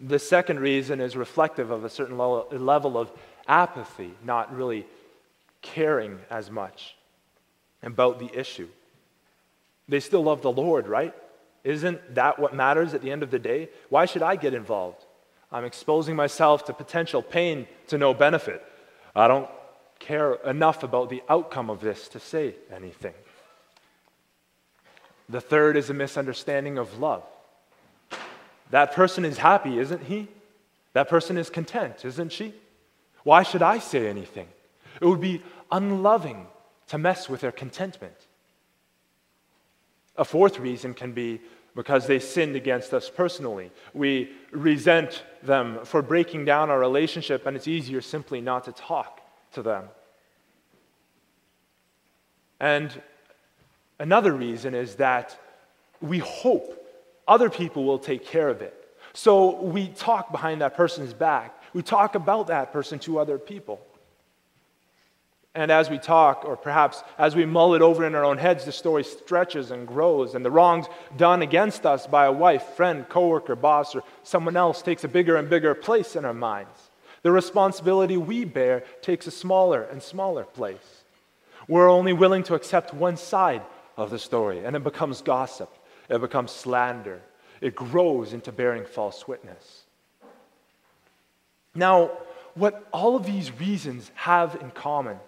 The 0.00 0.18
second 0.18 0.60
reason 0.60 1.00
is 1.02 1.14
reflective 1.16 1.70
of 1.70 1.84
a 1.84 1.90
certain 1.90 2.16
level 2.16 2.98
of 2.98 3.12
apathy, 3.46 4.14
not 4.24 4.56
really 4.56 4.86
caring 5.60 6.18
as 6.30 6.50
much 6.50 6.96
about 7.82 8.18
the 8.18 8.30
issue. 8.36 8.68
They 9.86 10.00
still 10.00 10.22
love 10.22 10.40
the 10.40 10.50
Lord, 10.50 10.88
right? 10.88 11.14
Isn't 11.62 12.14
that 12.14 12.38
what 12.38 12.54
matters 12.54 12.94
at 12.94 13.02
the 13.02 13.10
end 13.10 13.22
of 13.22 13.30
the 13.30 13.38
day? 13.38 13.68
Why 13.90 14.06
should 14.06 14.22
I 14.22 14.36
get 14.36 14.54
involved? 14.54 15.04
I'm 15.52 15.66
exposing 15.66 16.16
myself 16.16 16.64
to 16.66 16.72
potential 16.72 17.22
pain 17.22 17.66
to 17.88 17.98
no 17.98 18.14
benefit. 18.14 18.64
I 19.14 19.28
don't 19.28 19.50
care 20.00 20.34
enough 20.44 20.82
about 20.82 21.10
the 21.10 21.22
outcome 21.28 21.70
of 21.70 21.80
this 21.80 22.08
to 22.08 22.18
say 22.18 22.54
anything. 22.74 23.14
The 25.28 25.40
third 25.40 25.76
is 25.76 25.90
a 25.90 25.94
misunderstanding 25.94 26.78
of 26.78 26.98
love. 26.98 27.22
That 28.70 28.92
person 28.92 29.24
is 29.24 29.38
happy, 29.38 29.78
isn't 29.78 30.02
he? 30.02 30.26
That 30.94 31.08
person 31.08 31.36
is 31.36 31.50
content, 31.50 32.04
isn't 32.04 32.32
she? 32.32 32.52
Why 33.22 33.44
should 33.44 33.62
I 33.62 33.78
say 33.78 34.08
anything? 34.08 34.48
It 35.00 35.06
would 35.06 35.20
be 35.20 35.42
unloving 35.70 36.46
to 36.88 36.98
mess 36.98 37.28
with 37.28 37.42
their 37.42 37.52
contentment. 37.52 38.16
A 40.16 40.24
fourth 40.24 40.58
reason 40.58 40.94
can 40.94 41.12
be 41.12 41.40
because 41.76 42.06
they 42.06 42.18
sinned 42.18 42.56
against 42.56 42.92
us 42.92 43.08
personally. 43.08 43.70
We 43.94 44.32
resent 44.50 45.22
them 45.42 45.84
for 45.84 46.02
breaking 46.02 46.44
down 46.44 46.70
our 46.70 46.78
relationship, 46.80 47.46
and 47.46 47.56
it's 47.56 47.68
easier 47.68 48.00
simply 48.00 48.40
not 48.40 48.64
to 48.64 48.72
talk 48.72 49.19
to 49.52 49.62
them. 49.62 49.84
And 52.58 52.90
another 53.98 54.32
reason 54.32 54.74
is 54.74 54.96
that 54.96 55.36
we 56.00 56.18
hope 56.18 56.76
other 57.26 57.50
people 57.50 57.84
will 57.84 57.98
take 57.98 58.26
care 58.26 58.48
of 58.48 58.60
it. 58.62 58.76
So 59.12 59.60
we 59.60 59.88
talk 59.88 60.30
behind 60.30 60.60
that 60.60 60.76
person's 60.76 61.14
back. 61.14 61.56
We 61.72 61.82
talk 61.82 62.14
about 62.14 62.48
that 62.48 62.72
person 62.72 62.98
to 63.00 63.18
other 63.18 63.38
people. 63.38 63.80
And 65.54 65.72
as 65.72 65.90
we 65.90 65.98
talk, 65.98 66.44
or 66.44 66.56
perhaps 66.56 67.02
as 67.18 67.34
we 67.34 67.44
mull 67.44 67.74
it 67.74 67.82
over 67.82 68.06
in 68.06 68.14
our 68.14 68.24
own 68.24 68.38
heads, 68.38 68.64
the 68.64 68.72
story 68.72 69.02
stretches 69.02 69.72
and 69.72 69.86
grows, 69.86 70.34
and 70.34 70.44
the 70.44 70.50
wrongs 70.50 70.86
done 71.16 71.42
against 71.42 71.84
us 71.86 72.06
by 72.06 72.26
a 72.26 72.32
wife, 72.32 72.62
friend, 72.76 73.08
coworker, 73.08 73.56
boss, 73.56 73.96
or 73.96 74.04
someone 74.22 74.56
else 74.56 74.80
takes 74.80 75.02
a 75.02 75.08
bigger 75.08 75.36
and 75.36 75.50
bigger 75.50 75.74
place 75.74 76.14
in 76.14 76.24
our 76.24 76.34
minds. 76.34 76.89
The 77.22 77.30
responsibility 77.30 78.16
we 78.16 78.44
bear 78.44 78.84
takes 79.02 79.26
a 79.26 79.30
smaller 79.30 79.82
and 79.82 80.02
smaller 80.02 80.44
place. 80.44 81.04
We're 81.68 81.90
only 81.90 82.12
willing 82.12 82.42
to 82.44 82.54
accept 82.54 82.94
one 82.94 83.16
side 83.16 83.62
of 83.96 84.10
the 84.10 84.18
story, 84.18 84.64
and 84.64 84.74
it 84.74 84.82
becomes 84.82 85.20
gossip, 85.20 85.70
it 86.08 86.20
becomes 86.20 86.50
slander, 86.50 87.20
it 87.60 87.74
grows 87.74 88.32
into 88.32 88.50
bearing 88.52 88.84
false 88.86 89.28
witness. 89.28 89.82
Now, 91.74 92.10
what 92.54 92.88
all 92.92 93.16
of 93.16 93.26
these 93.26 93.52
reasons 93.60 94.10
have 94.14 94.56
in 94.60 94.70
common 94.70 95.18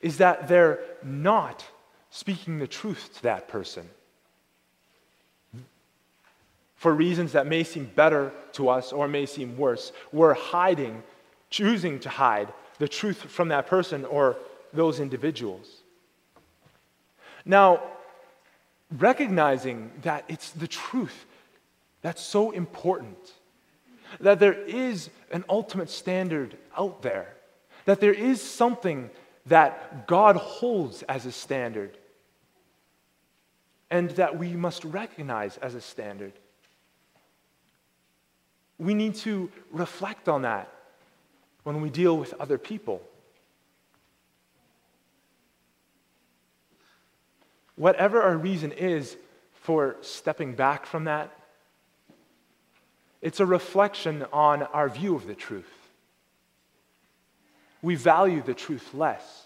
is 0.00 0.18
that 0.18 0.48
they're 0.48 0.80
not 1.02 1.64
speaking 2.10 2.58
the 2.58 2.66
truth 2.66 3.14
to 3.14 3.22
that 3.22 3.48
person. 3.48 3.88
For 6.76 6.92
reasons 6.94 7.32
that 7.32 7.46
may 7.46 7.64
seem 7.64 7.90
better 7.94 8.32
to 8.52 8.68
us 8.68 8.92
or 8.92 9.08
may 9.08 9.26
seem 9.26 9.56
worse, 9.56 9.92
we're 10.12 10.34
hiding, 10.34 11.02
choosing 11.50 11.98
to 12.00 12.08
hide 12.08 12.52
the 12.78 12.88
truth 12.88 13.16
from 13.16 13.48
that 13.48 13.66
person 13.66 14.04
or 14.04 14.36
those 14.72 15.00
individuals. 15.00 15.82
Now, 17.44 17.82
recognizing 18.98 19.90
that 20.02 20.24
it's 20.28 20.50
the 20.50 20.68
truth 20.68 21.24
that's 22.02 22.22
so 22.22 22.50
important, 22.50 23.16
that 24.20 24.38
there 24.38 24.52
is 24.52 25.10
an 25.32 25.44
ultimate 25.48 25.90
standard 25.90 26.56
out 26.76 27.02
there, 27.02 27.34
that 27.86 28.00
there 28.00 28.12
is 28.12 28.42
something 28.42 29.10
that 29.46 30.06
God 30.06 30.36
holds 30.36 31.02
as 31.04 31.24
a 31.24 31.32
standard 31.32 31.96
and 33.90 34.10
that 34.10 34.38
we 34.38 34.52
must 34.52 34.84
recognize 34.84 35.56
as 35.58 35.74
a 35.74 35.80
standard. 35.80 36.32
We 38.78 38.94
need 38.94 39.14
to 39.16 39.50
reflect 39.70 40.28
on 40.28 40.42
that 40.42 40.72
when 41.62 41.80
we 41.80 41.90
deal 41.90 42.16
with 42.16 42.34
other 42.34 42.58
people. 42.58 43.02
Whatever 47.76 48.22
our 48.22 48.36
reason 48.36 48.72
is 48.72 49.16
for 49.54 49.96
stepping 50.00 50.54
back 50.54 50.86
from 50.86 51.04
that, 51.04 51.30
it's 53.20 53.40
a 53.40 53.46
reflection 53.46 54.24
on 54.32 54.62
our 54.62 54.88
view 54.88 55.14
of 55.14 55.26
the 55.26 55.34
truth 55.34 55.66
we 57.86 57.94
value 57.94 58.42
the 58.42 58.52
truth 58.52 58.94
less. 58.94 59.44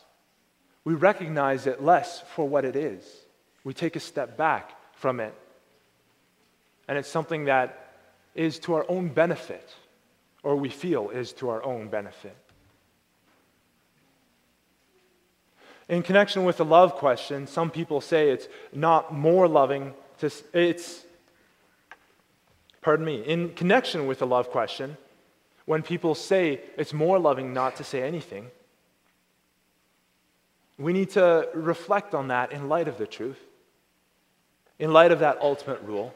We 0.84 0.94
recognize 0.94 1.66
it 1.66 1.82
less 1.82 2.22
for 2.34 2.48
what 2.48 2.64
it 2.64 2.74
is. 2.74 3.04
We 3.64 3.74
take 3.74 3.96
a 3.96 4.00
step 4.00 4.38
back 4.38 4.74
from 4.94 5.20
it. 5.20 5.34
And 6.88 6.96
it's 6.96 7.10
something 7.10 7.44
that 7.44 7.89
is 8.34 8.58
to 8.60 8.74
our 8.74 8.86
own 8.88 9.08
benefit, 9.08 9.74
or 10.42 10.56
we 10.56 10.68
feel 10.68 11.10
is 11.10 11.32
to 11.34 11.48
our 11.48 11.62
own 11.64 11.88
benefit. 11.88 12.36
In 15.88 16.02
connection 16.02 16.44
with 16.44 16.56
the 16.56 16.64
love 16.64 16.94
question, 16.94 17.46
some 17.46 17.70
people 17.70 18.00
say 18.00 18.30
it's 18.30 18.48
not 18.72 19.12
more 19.12 19.48
loving 19.48 19.92
to, 20.18 20.30
it's, 20.52 21.04
pardon 22.80 23.04
me, 23.04 23.22
in 23.22 23.50
connection 23.54 24.06
with 24.06 24.20
the 24.20 24.26
love 24.26 24.50
question, 24.50 24.96
when 25.64 25.82
people 25.82 26.14
say 26.14 26.60
it's 26.76 26.92
more 26.92 27.18
loving 27.18 27.52
not 27.52 27.76
to 27.76 27.84
say 27.84 28.02
anything, 28.02 28.50
We 30.80 30.94
need 30.94 31.10
to 31.10 31.46
reflect 31.52 32.14
on 32.14 32.28
that 32.28 32.52
in 32.52 32.70
light 32.70 32.88
of 32.88 32.96
the 32.96 33.06
truth, 33.06 33.38
in 34.78 34.94
light 34.94 35.12
of 35.12 35.18
that 35.18 35.38
ultimate 35.42 35.82
rule. 35.82 36.14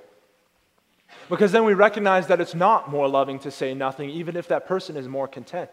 Because 1.29 1.53
then 1.53 1.65
we 1.65 1.75
recognize 1.75 2.27
that 2.27 2.41
it's 2.41 2.55
not 2.55 2.91
more 2.91 3.09
loving 3.09 3.39
to 3.41 3.51
say 3.51 3.75
nothing, 3.75 4.11
even 4.11 4.37
if 4.37 4.49
that 4.49 4.67
person 4.67 4.97
is 4.97 5.09
more 5.09 5.27
content. 5.27 5.71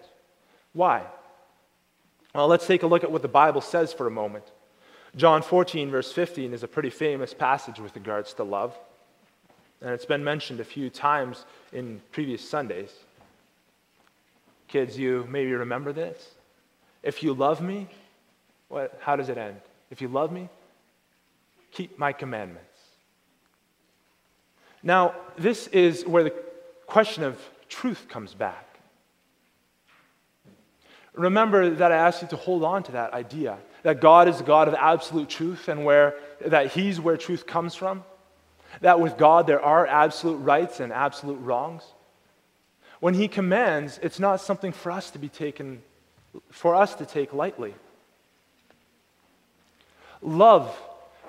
Why? 0.73 1.03
Well, 2.33 2.47
let's 2.47 2.65
take 2.65 2.83
a 2.83 2.87
look 2.87 3.03
at 3.03 3.11
what 3.11 3.21
the 3.21 3.27
Bible 3.27 3.61
says 3.61 3.91
for 3.91 4.07
a 4.07 4.11
moment. 4.11 4.45
John 5.15 5.41
14, 5.41 5.91
verse 5.91 6.11
15, 6.11 6.53
is 6.53 6.63
a 6.63 6.67
pretty 6.67 6.89
famous 6.89 7.33
passage 7.33 7.79
with 7.79 7.95
regards 7.95 8.33
to 8.35 8.43
love. 8.43 8.77
And 9.81 9.89
it's 9.91 10.05
been 10.05 10.23
mentioned 10.23 10.59
a 10.59 10.63
few 10.63 10.89
times 10.89 11.45
in 11.73 12.01
previous 12.11 12.47
Sundays. 12.47 12.91
Kids, 14.67 14.97
you 14.97 15.27
maybe 15.29 15.51
remember 15.51 15.91
this. 15.91 16.35
If 17.03 17.23
you 17.23 17.33
love 17.33 17.61
me, 17.61 17.89
what, 18.69 18.97
how 19.01 19.17
does 19.17 19.27
it 19.27 19.37
end? 19.37 19.59
If 19.89 20.01
you 20.01 20.07
love 20.07 20.31
me, 20.31 20.47
keep 21.71 21.99
my 21.99 22.13
commandments. 22.13 22.70
Now, 24.83 25.15
this 25.37 25.67
is 25.67 26.05
where 26.05 26.23
the 26.23 26.33
question 26.87 27.23
of 27.23 27.39
truth 27.69 28.07
comes 28.09 28.33
back. 28.33 28.67
Remember 31.13 31.69
that 31.69 31.91
I 31.91 31.97
asked 31.97 32.21
you 32.21 32.27
to 32.29 32.37
hold 32.37 32.63
on 32.63 32.83
to 32.83 32.93
that 32.93 33.13
idea 33.13 33.57
that 33.83 33.99
God 33.99 34.27
is 34.27 34.39
a 34.39 34.43
God 34.43 34.67
of 34.67 34.75
absolute 34.75 35.29
truth 35.29 35.67
and 35.67 35.83
where 35.83 36.15
that 36.45 36.71
He's 36.71 36.99
where 36.99 37.17
truth 37.17 37.45
comes 37.45 37.75
from. 37.75 38.03
That 38.81 38.99
with 38.99 39.17
God 39.17 39.47
there 39.47 39.61
are 39.61 39.85
absolute 39.85 40.37
rights 40.37 40.79
and 40.79 40.93
absolute 40.93 41.39
wrongs. 41.39 41.83
When 42.99 43.13
He 43.13 43.27
commands, 43.27 43.99
it's 44.01 44.19
not 44.19 44.39
something 44.39 44.71
for 44.71 44.91
us 44.91 45.11
to 45.11 45.19
be 45.19 45.27
taken, 45.27 45.81
for 46.49 46.75
us 46.75 46.95
to 46.95 47.05
take 47.05 47.33
lightly. 47.33 47.73
Love 50.21 50.79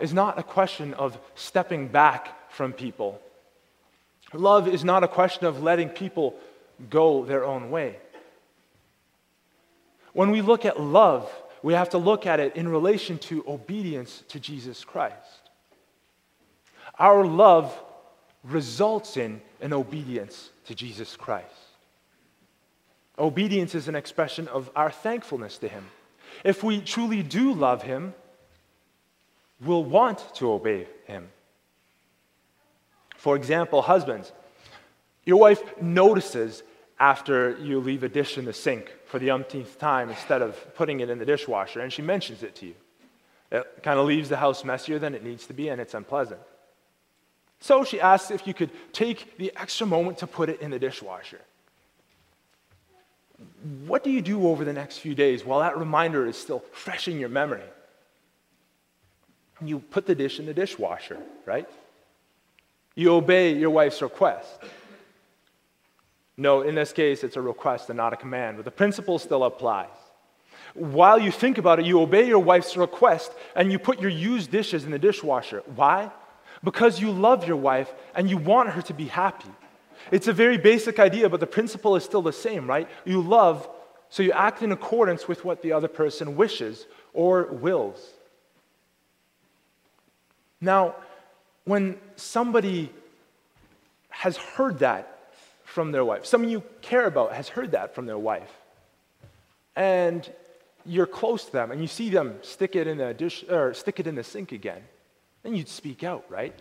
is 0.01 0.13
not 0.13 0.39
a 0.39 0.43
question 0.43 0.95
of 0.95 1.19
stepping 1.35 1.89
back 1.89 2.51
from 2.51 2.73
people. 2.73 3.21
Love 4.33 4.69
is 4.69 4.85
not 4.85 5.05
a 5.05 5.09
question 5.09 5.47
of 5.47 5.63
letting 5.63 5.89
people 5.89 6.35
go 6.91 7.25
their 7.25 7.45
own 7.45 7.71
way. 7.71 7.97
When 10.13 10.31
we 10.31 10.43
look 10.43 10.65
at 10.65 10.81
love, 10.81 11.31
we 11.63 11.75
have 11.75 11.91
to 11.91 11.99
look 11.99 12.27
at 12.27 12.41
it 12.41 12.57
in 12.57 12.69
relation 12.69 13.19
to 13.19 13.45
obedience 13.47 14.25
to 14.29 14.41
Jesus 14.41 14.85
Christ. 14.85 15.51
Our 16.99 17.25
love 17.25 17.79
results 18.45 19.17
in 19.17 19.41
an 19.61 19.73
obedience 19.73 20.51
to 20.67 20.75
Jesus 20.75 21.17
Christ. 21.17 21.47
Obedience 23.19 23.75
is 23.75 23.89
an 23.89 23.95
expression 23.95 24.49
of 24.49 24.71
our 24.75 24.91
thankfulness 24.91 25.59
to 25.59 25.69
Him. 25.69 25.87
If 26.45 26.63
we 26.63 26.81
truly 26.81 27.23
do 27.23 27.53
love 27.53 27.83
Him, 27.83 28.15
we'll 29.61 29.85
want 29.85 30.35
to 30.37 30.51
obey 30.51 30.89
Him. 31.07 31.29
For 33.23 33.37
example, 33.37 33.83
husbands, 33.83 34.33
your 35.25 35.37
wife 35.37 35.63
notices 35.81 36.65
after 36.99 37.57
you 37.61 37.79
leave 37.79 38.03
a 38.03 38.09
dish 38.09 38.37
in 38.37 38.45
the 38.45 38.53
sink 38.53 38.93
for 39.07 39.21
the 39.21 39.31
umpteenth 39.31 39.79
time 39.79 40.11
instead 40.11 40.43
of 40.43 40.57
putting 40.75 40.99
it 40.99 41.09
in 41.09 41.21
the 41.21 41.25
dishwasher, 41.25 41.79
and 41.79 41.93
she 41.93 42.03
mentions 42.03 42.43
it 42.43 42.57
to 42.57 42.67
you. 42.67 42.75
It 43.53 43.65
kind 43.85 44.01
of 44.01 44.07
leaves 44.07 44.29
the 44.29 44.39
house 44.39 44.65
messier 44.65 44.99
than 44.99 45.15
it 45.15 45.23
needs 45.23 45.47
to 45.47 45.53
be, 45.53 45.69
and 45.69 45.81
it's 45.81 45.95
unpleasant. 45.95 46.41
So 47.61 47.85
she 47.85 48.01
asks 48.01 48.33
if 48.33 48.45
you 48.45 48.55
could 48.55 48.71
take 48.93 49.39
the 49.39 49.53
extra 49.55 49.87
moment 49.87 50.19
to 50.19 50.27
put 50.27 50.49
it 50.49 50.61
in 50.61 50.73
the 50.73 50.81
dishwasher. 50.81 51.43
What 53.87 54.03
do 54.03 54.11
you 54.11 54.21
do 54.21 54.49
over 54.49 54.65
the 54.65 54.73
next 54.73 54.99
few 54.99 55.15
days 55.15 55.45
while 55.45 55.61
that 55.61 55.79
reminder 55.79 56.27
is 56.27 56.37
still 56.37 56.65
fresh 56.73 57.07
in 57.07 57.21
your 57.21 57.29
memory? 57.29 57.71
You 59.65 59.79
put 59.79 60.07
the 60.07 60.17
dish 60.17 60.41
in 60.41 60.47
the 60.47 60.55
dishwasher, 60.55 61.19
right? 61.47 61.69
You 62.95 63.15
obey 63.15 63.55
your 63.55 63.71
wife's 63.71 64.03
request. 64.03 64.49
No, 66.37 66.63
in 66.63 66.75
this 66.75 66.93
case, 66.93 67.25
it's 67.25 67.37
a 67.37 67.41
request 67.41 67.91
and 67.91 67.97
not 67.97 68.13
a 68.13 68.17
command, 68.17 68.57
but 68.57 68.65
the 68.65 68.71
principle 68.71 69.19
still 69.19 69.45
applies. 69.45 69.89
While 70.75 71.19
you 71.19 71.31
think 71.31 71.59
about 71.59 71.79
it, 71.79 71.87
you 71.87 72.01
obey 72.01 72.27
your 72.27 72.39
wife's 72.39 72.77
request 72.77 73.33
and 73.55 73.71
you 73.71 73.79
put 73.79 74.01
your 74.01 74.11
used 74.11 74.51
dishes 74.51 74.85
in 74.85 74.91
the 74.91 74.99
dishwasher. 74.99 75.63
Why? 75.75 76.11
Because 76.65 77.01
you 77.01 77.11
love 77.11 77.47
your 77.47 77.57
wife 77.57 77.93
and 78.15 78.31
you 78.31 78.39
want 78.39 78.71
her 78.71 78.83
to 78.83 78.95
be 78.95 79.07
happy. 79.07 79.51
It's 80.11 80.29
a 80.29 80.33
very 80.33 80.59
basic 80.59 80.99
idea, 80.99 81.29
but 81.29 81.41
the 81.41 81.47
principle 81.47 81.97
is 81.97 82.05
still 82.05 82.23
the 82.23 82.33
same, 82.33 82.67
right? 82.67 82.89
You 83.05 83.21
love, 83.21 83.69
so 84.09 84.23
you 84.23 84.33
act 84.33 84.63
in 84.63 84.73
accordance 84.73 85.29
with 85.29 85.45
what 85.45 85.63
the 85.63 85.73
other 85.73 85.89
person 85.89 86.37
wishes 86.37 86.87
or 87.13 87.45
wills. 87.45 88.05
Now, 90.61 90.95
when 91.65 91.99
somebody 92.17 92.91
has 94.11 94.37
heard 94.37 94.81
that 94.81 95.33
from 95.65 95.93
their 95.93 96.05
wife. 96.05 96.27
Someone 96.27 96.51
you 96.51 96.63
care 96.83 97.07
about 97.07 97.33
has 97.33 97.49
heard 97.49 97.73
that 97.73 97.95
from 97.95 98.07
their 98.07 98.19
wife. 98.19 98.53
And 99.75 100.31
you're 100.85 101.07
close 101.07 101.45
to 101.47 101.53
them 101.53 101.71
and 101.71 101.81
you 101.81 101.87
see 101.87 102.11
them 102.11 102.39
stick 102.43 102.77
it 102.77 102.87
in 102.87 102.99
the 102.99 103.15
dish 103.15 103.45
or 103.49 103.73
stick 103.73 104.01
it 104.01 104.07
in 104.07 104.15
the 104.15 104.25
sink 104.25 104.53
again. 104.53 104.83
Then 105.43 105.55
you'd 105.55 105.69
speak 105.69 106.05
out, 106.05 106.25
right? 106.29 106.55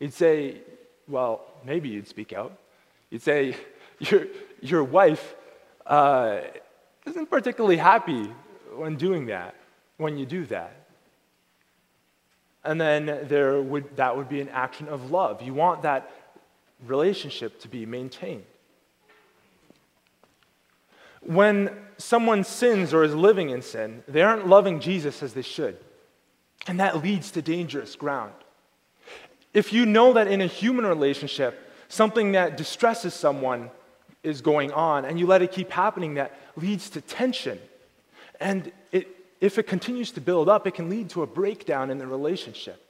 You'd 0.00 0.12
say, 0.12 0.60
well, 1.08 1.46
maybe 1.64 1.88
you'd 1.88 2.08
speak 2.08 2.32
out. 2.32 2.58
You'd 3.10 3.22
say, 3.22 3.56
your, 4.00 4.26
your 4.60 4.84
wife 4.84 5.34
uh, 5.86 6.40
isn't 7.06 7.30
particularly 7.30 7.76
happy 7.76 8.30
when 8.74 8.96
doing 8.96 9.26
that, 9.26 9.54
when 9.96 10.18
you 10.18 10.26
do 10.26 10.44
that. 10.46 10.85
And 12.66 12.80
then 12.80 13.06
there 13.28 13.62
would, 13.62 13.96
that 13.96 14.16
would 14.16 14.28
be 14.28 14.40
an 14.40 14.48
action 14.48 14.88
of 14.88 15.10
love. 15.12 15.40
You 15.40 15.54
want 15.54 15.82
that 15.82 16.10
relationship 16.84 17.60
to 17.60 17.68
be 17.68 17.86
maintained. 17.86 18.44
When 21.22 21.70
someone 21.96 22.44
sins 22.44 22.92
or 22.92 23.04
is 23.04 23.14
living 23.14 23.50
in 23.50 23.62
sin, 23.62 24.02
they 24.08 24.22
aren't 24.22 24.46
loving 24.46 24.80
Jesus 24.80 25.22
as 25.22 25.32
they 25.32 25.42
should. 25.42 25.78
And 26.66 26.80
that 26.80 27.02
leads 27.02 27.30
to 27.32 27.42
dangerous 27.42 27.94
ground. 27.94 28.34
If 29.54 29.72
you 29.72 29.86
know 29.86 30.12
that 30.14 30.26
in 30.26 30.40
a 30.40 30.46
human 30.46 30.84
relationship, 30.84 31.58
something 31.88 32.32
that 32.32 32.56
distresses 32.56 33.14
someone 33.14 33.70
is 34.22 34.40
going 34.40 34.72
on, 34.72 35.04
and 35.04 35.18
you 35.18 35.26
let 35.26 35.40
it 35.40 35.52
keep 35.52 35.70
happening, 35.70 36.14
that 36.14 36.34
leads 36.56 36.90
to 36.90 37.00
tension. 37.00 37.58
And 38.40 38.72
it, 38.90 39.08
if 39.40 39.58
it 39.58 39.64
continues 39.64 40.10
to 40.12 40.20
build 40.20 40.48
up, 40.48 40.66
it 40.66 40.74
can 40.74 40.88
lead 40.88 41.10
to 41.10 41.22
a 41.22 41.26
breakdown 41.26 41.90
in 41.90 41.98
the 41.98 42.06
relationship. 42.06 42.82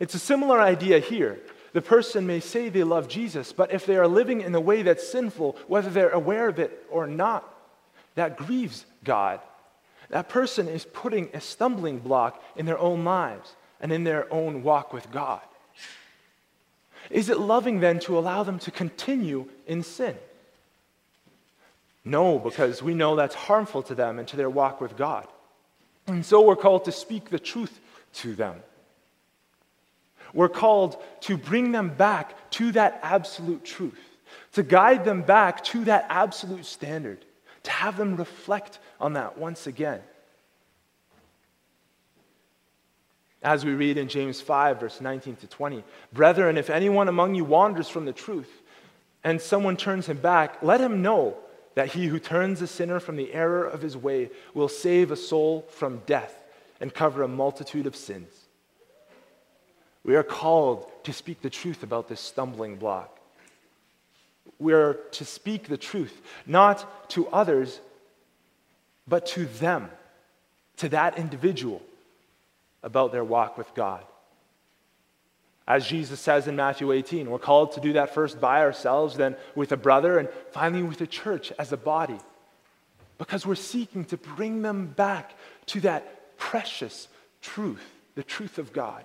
It's 0.00 0.14
a 0.14 0.18
similar 0.18 0.60
idea 0.60 0.98
here. 0.98 1.38
The 1.72 1.82
person 1.82 2.26
may 2.26 2.40
say 2.40 2.68
they 2.68 2.82
love 2.82 3.08
Jesus, 3.08 3.52
but 3.52 3.72
if 3.72 3.86
they 3.86 3.96
are 3.96 4.08
living 4.08 4.40
in 4.40 4.54
a 4.54 4.60
way 4.60 4.82
that's 4.82 5.08
sinful, 5.08 5.56
whether 5.68 5.88
they're 5.88 6.10
aware 6.10 6.48
of 6.48 6.58
it 6.58 6.84
or 6.90 7.06
not, 7.06 7.48
that 8.14 8.36
grieves 8.36 8.84
God. 9.04 9.40
That 10.10 10.28
person 10.28 10.68
is 10.68 10.84
putting 10.84 11.30
a 11.32 11.40
stumbling 11.40 11.98
block 11.98 12.42
in 12.56 12.66
their 12.66 12.78
own 12.78 13.04
lives 13.04 13.54
and 13.80 13.90
in 13.92 14.04
their 14.04 14.30
own 14.32 14.62
walk 14.62 14.92
with 14.92 15.10
God. 15.10 15.40
Is 17.08 17.28
it 17.28 17.38
loving 17.38 17.80
then 17.80 17.98
to 18.00 18.18
allow 18.18 18.42
them 18.42 18.58
to 18.60 18.70
continue 18.70 19.48
in 19.66 19.82
sin? 19.82 20.16
No, 22.04 22.38
because 22.38 22.82
we 22.82 22.94
know 22.94 23.14
that's 23.14 23.34
harmful 23.34 23.82
to 23.84 23.94
them 23.94 24.18
and 24.18 24.26
to 24.28 24.36
their 24.36 24.50
walk 24.50 24.80
with 24.80 24.96
God. 24.96 25.26
And 26.06 26.26
so 26.26 26.42
we're 26.42 26.56
called 26.56 26.86
to 26.86 26.92
speak 26.92 27.30
the 27.30 27.38
truth 27.38 27.78
to 28.14 28.34
them. 28.34 28.56
We're 30.34 30.48
called 30.48 31.00
to 31.22 31.36
bring 31.36 31.72
them 31.72 31.90
back 31.90 32.50
to 32.52 32.72
that 32.72 32.98
absolute 33.02 33.64
truth, 33.64 34.00
to 34.54 34.62
guide 34.62 35.04
them 35.04 35.22
back 35.22 35.62
to 35.64 35.84
that 35.84 36.06
absolute 36.08 36.64
standard, 36.64 37.24
to 37.64 37.70
have 37.70 37.96
them 37.96 38.16
reflect 38.16 38.78
on 39.00 39.12
that 39.12 39.38
once 39.38 39.66
again. 39.66 40.00
As 43.42 43.64
we 43.64 43.72
read 43.72 43.98
in 43.98 44.08
James 44.08 44.40
5, 44.40 44.80
verse 44.80 45.00
19 45.00 45.36
to 45.36 45.46
20, 45.46 45.84
Brethren, 46.12 46.56
if 46.56 46.70
anyone 46.70 47.08
among 47.08 47.34
you 47.34 47.44
wanders 47.44 47.88
from 47.88 48.06
the 48.06 48.12
truth, 48.12 48.50
and 49.24 49.40
someone 49.40 49.76
turns 49.76 50.06
him 50.06 50.16
back, 50.16 50.62
let 50.62 50.80
him 50.80 51.02
know 51.02 51.36
that 51.74 51.92
he 51.92 52.06
who 52.06 52.18
turns 52.18 52.60
a 52.60 52.66
sinner 52.66 53.00
from 53.00 53.16
the 53.16 53.32
error 53.32 53.64
of 53.64 53.82
his 53.82 53.96
way 53.96 54.30
will 54.54 54.68
save 54.68 55.10
a 55.10 55.16
soul 55.16 55.62
from 55.70 56.02
death 56.06 56.34
and 56.80 56.92
cover 56.92 57.22
a 57.22 57.28
multitude 57.28 57.86
of 57.86 57.96
sins. 57.96 58.32
We 60.04 60.16
are 60.16 60.24
called 60.24 60.90
to 61.04 61.12
speak 61.12 61.42
the 61.42 61.50
truth 61.50 61.82
about 61.82 62.08
this 62.08 62.20
stumbling 62.20 62.76
block. 62.76 63.18
We 64.58 64.72
are 64.72 64.94
to 65.12 65.24
speak 65.24 65.68
the 65.68 65.76
truth, 65.76 66.20
not 66.46 67.08
to 67.10 67.28
others, 67.28 67.80
but 69.06 69.26
to 69.26 69.46
them, 69.46 69.88
to 70.78 70.88
that 70.90 71.18
individual, 71.18 71.82
about 72.82 73.12
their 73.12 73.24
walk 73.24 73.56
with 73.56 73.72
God. 73.74 74.04
As 75.66 75.86
Jesus 75.86 76.18
says 76.18 76.48
in 76.48 76.56
Matthew 76.56 76.90
18, 76.90 77.30
we're 77.30 77.38
called 77.38 77.72
to 77.72 77.80
do 77.80 77.92
that 77.92 78.12
first 78.12 78.40
by 78.40 78.60
ourselves, 78.60 79.16
then 79.16 79.36
with 79.54 79.70
a 79.72 79.76
brother, 79.76 80.18
and 80.18 80.28
finally 80.50 80.82
with 80.82 80.98
the 80.98 81.06
church 81.06 81.52
as 81.58 81.72
a 81.72 81.76
body. 81.76 82.18
because 83.18 83.46
we're 83.46 83.54
seeking 83.54 84.04
to 84.04 84.16
bring 84.16 84.62
them 84.62 84.86
back 84.86 85.34
to 85.66 85.80
that 85.80 86.36
precious 86.38 87.06
truth, 87.40 87.84
the 88.16 88.22
truth 88.24 88.58
of 88.58 88.72
God. 88.72 89.04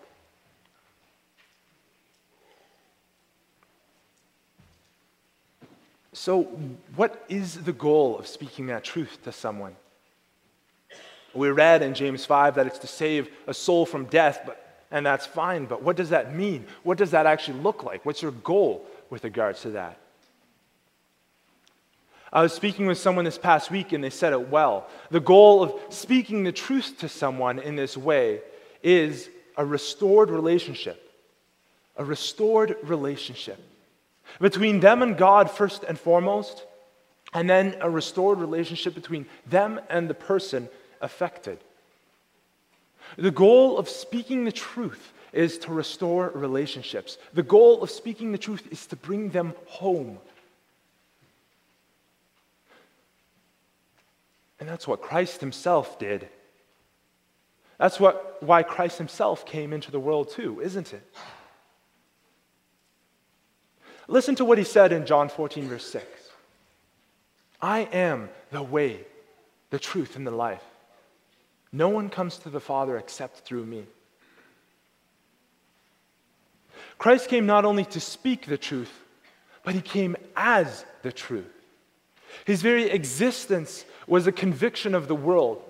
So, 6.13 6.45
what 6.95 7.23
is 7.29 7.63
the 7.63 7.73
goal 7.73 8.17
of 8.17 8.25
speaking 8.25 8.67
that 8.67 8.83
truth 8.83 9.19
to 9.25 9.31
someone? 9.31 9.75
We 11.35 11.49
read 11.51 11.83
in 11.83 11.93
James 11.93 12.25
5 12.25 12.55
that 12.55 12.65
it's 12.65 12.79
to 12.79 12.87
save 12.87 13.29
a 13.45 13.53
soul 13.53 13.85
from 13.85 14.05
death, 14.05 14.41
but, 14.43 14.66
and 14.91 15.05
that's 15.05 15.25
fine, 15.25 15.65
but 15.65 15.81
what 15.81 15.95
does 15.95 16.09
that 16.09 16.35
mean? 16.35 16.65
What 16.83 16.97
does 16.97 17.11
that 17.11 17.25
actually 17.25 17.59
look 17.59 17.83
like? 17.83 18.05
What's 18.05 18.21
your 18.21 18.31
goal 18.31 18.85
with 19.09 19.23
regards 19.23 19.61
to 19.61 19.71
that? 19.71 19.97
I 22.31 22.41
was 22.41 22.53
speaking 22.53 22.87
with 22.87 22.97
someone 22.97 23.25
this 23.25 23.37
past 23.37 23.71
week 23.71 23.93
and 23.93 24.03
they 24.03 24.09
said 24.09 24.33
it 24.33 24.49
well. 24.49 24.87
The 25.11 25.19
goal 25.19 25.63
of 25.63 25.73
speaking 25.89 26.43
the 26.43 26.51
truth 26.51 26.97
to 26.99 27.09
someone 27.09 27.59
in 27.59 27.75
this 27.75 27.95
way 27.95 28.41
is 28.83 29.29
a 29.55 29.65
restored 29.65 30.29
relationship. 30.29 31.03
A 31.95 32.05
restored 32.05 32.77
relationship 32.83 33.59
between 34.39 34.81
them 34.81 35.01
and 35.01 35.17
God, 35.17 35.49
first 35.49 35.83
and 35.83 35.99
foremost, 35.99 36.65
and 37.33 37.49
then 37.49 37.75
a 37.81 37.89
restored 37.89 38.39
relationship 38.39 38.93
between 38.93 39.25
them 39.45 39.79
and 39.89 40.09
the 40.09 40.13
person 40.13 40.69
affected. 41.01 41.59
The 43.15 43.31
goal 43.31 43.77
of 43.77 43.87
speaking 43.87 44.45
the 44.45 44.51
truth 44.51 45.13
is 45.33 45.57
to 45.59 45.71
restore 45.71 46.29
relationships. 46.29 47.17
The 47.33 47.43
goal 47.43 47.83
of 47.83 47.89
speaking 47.89 48.31
the 48.31 48.37
truth 48.37 48.67
is 48.71 48.85
to 48.87 48.95
bring 48.95 49.29
them 49.29 49.53
home. 49.65 50.19
And 54.59 54.67
that's 54.67 54.87
what 54.87 55.01
Christ 55.01 55.39
himself 55.39 55.99
did. 55.99 56.27
That's 57.77 57.99
what, 57.99 58.41
why 58.41 58.63
Christ 58.63 58.97
himself 58.97 59.45
came 59.45 59.71
into 59.71 59.91
the 59.91 59.99
world, 59.99 60.31
too, 60.31 60.61
isn't 60.61 60.93
it? 60.93 61.15
Listen 64.07 64.35
to 64.35 64.45
what 64.45 64.57
he 64.57 64.63
said 64.63 64.91
in 64.91 65.05
John 65.05 65.29
14, 65.29 65.67
verse 65.67 65.85
6. 65.85 66.05
I 67.61 67.81
am 67.81 68.29
the 68.51 68.63
way, 68.63 69.05
the 69.69 69.79
truth, 69.79 70.15
and 70.15 70.25
the 70.25 70.31
life. 70.31 70.63
No 71.71 71.89
one 71.89 72.09
comes 72.09 72.37
to 72.39 72.49
the 72.49 72.59
Father 72.59 72.97
except 72.97 73.39
through 73.39 73.65
me. 73.65 73.85
Christ 76.97 77.29
came 77.29 77.45
not 77.45 77.65
only 77.65 77.85
to 77.85 77.99
speak 77.99 78.45
the 78.45 78.57
truth, 78.57 78.91
but 79.63 79.75
he 79.75 79.81
came 79.81 80.15
as 80.35 80.85
the 81.03 81.11
truth. 81.11 81.45
His 82.45 82.61
very 82.61 82.89
existence 82.89 83.85
was 84.07 84.27
a 84.27 84.31
conviction 84.31 84.95
of 84.95 85.07
the 85.07 85.15
world. 85.15 85.61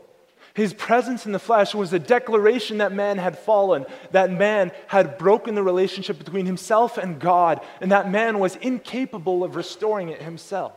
His 0.53 0.73
presence 0.73 1.25
in 1.25 1.33
the 1.33 1.39
flesh 1.39 1.75
was 1.75 1.93
a 1.93 1.99
declaration 1.99 2.79
that 2.79 2.91
man 2.91 3.17
had 3.17 3.37
fallen, 3.37 3.85
that 4.11 4.31
man 4.31 4.71
had 4.87 5.17
broken 5.17 5.53
the 5.53 5.63
relationship 5.63 6.17
between 6.17 6.47
himself 6.47 6.97
and 6.97 7.19
God, 7.19 7.61
and 7.79 7.91
that 7.91 8.09
man 8.09 8.39
was 8.39 8.55
incapable 8.55 9.43
of 9.43 9.55
restoring 9.55 10.09
it 10.09 10.21
himself. 10.21 10.73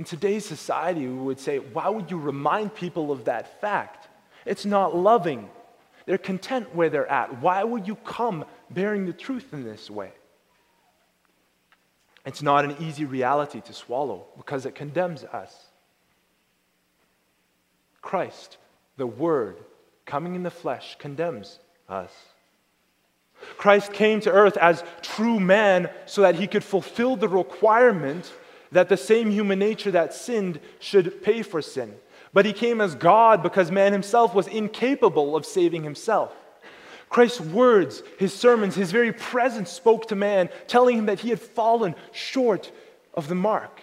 In 0.00 0.04
today's 0.04 0.46
society, 0.46 1.06
we 1.06 1.12
would 1.12 1.38
say, 1.38 1.58
why 1.58 1.90
would 1.90 2.10
you 2.10 2.18
remind 2.18 2.74
people 2.74 3.12
of 3.12 3.26
that 3.26 3.60
fact? 3.60 4.08
It's 4.46 4.64
not 4.64 4.96
loving. 4.96 5.50
They're 6.06 6.16
content 6.16 6.74
where 6.74 6.88
they're 6.88 7.06
at. 7.06 7.42
Why 7.42 7.62
would 7.62 7.86
you 7.86 7.96
come 7.96 8.46
bearing 8.70 9.04
the 9.04 9.12
truth 9.12 9.52
in 9.52 9.62
this 9.62 9.90
way? 9.90 10.12
It's 12.24 12.40
not 12.40 12.64
an 12.64 12.76
easy 12.80 13.04
reality 13.04 13.60
to 13.60 13.74
swallow 13.74 14.24
because 14.38 14.64
it 14.64 14.74
condemns 14.74 15.22
us. 15.22 15.54
Christ, 18.00 18.56
the 18.96 19.06
Word, 19.06 19.58
coming 20.06 20.34
in 20.34 20.44
the 20.44 20.50
flesh, 20.50 20.96
condemns 20.98 21.58
us. 21.90 22.12
Christ 23.58 23.92
came 23.92 24.20
to 24.20 24.32
earth 24.32 24.56
as 24.56 24.82
true 25.02 25.38
man 25.38 25.90
so 26.06 26.22
that 26.22 26.36
he 26.36 26.46
could 26.46 26.64
fulfill 26.64 27.16
the 27.16 27.28
requirement 27.28 28.32
that 28.72 28.88
the 28.88 28.96
same 28.96 29.30
human 29.30 29.58
nature 29.58 29.90
that 29.90 30.14
sinned 30.14 30.60
should 30.78 31.22
pay 31.22 31.42
for 31.42 31.60
sin. 31.60 31.94
But 32.32 32.46
he 32.46 32.52
came 32.52 32.80
as 32.80 32.94
God 32.94 33.42
because 33.42 33.70
man 33.70 33.92
himself 33.92 34.34
was 34.34 34.46
incapable 34.46 35.34
of 35.34 35.44
saving 35.44 35.82
himself. 35.82 36.32
Christ's 37.08 37.40
words, 37.40 38.04
his 38.18 38.32
sermons, 38.32 38.76
his 38.76 38.92
very 38.92 39.12
presence 39.12 39.70
spoke 39.70 40.06
to 40.08 40.14
man, 40.14 40.48
telling 40.68 40.96
him 40.96 41.06
that 41.06 41.20
he 41.20 41.30
had 41.30 41.40
fallen 41.40 41.96
short 42.12 42.70
of 43.14 43.26
the 43.26 43.34
mark, 43.34 43.80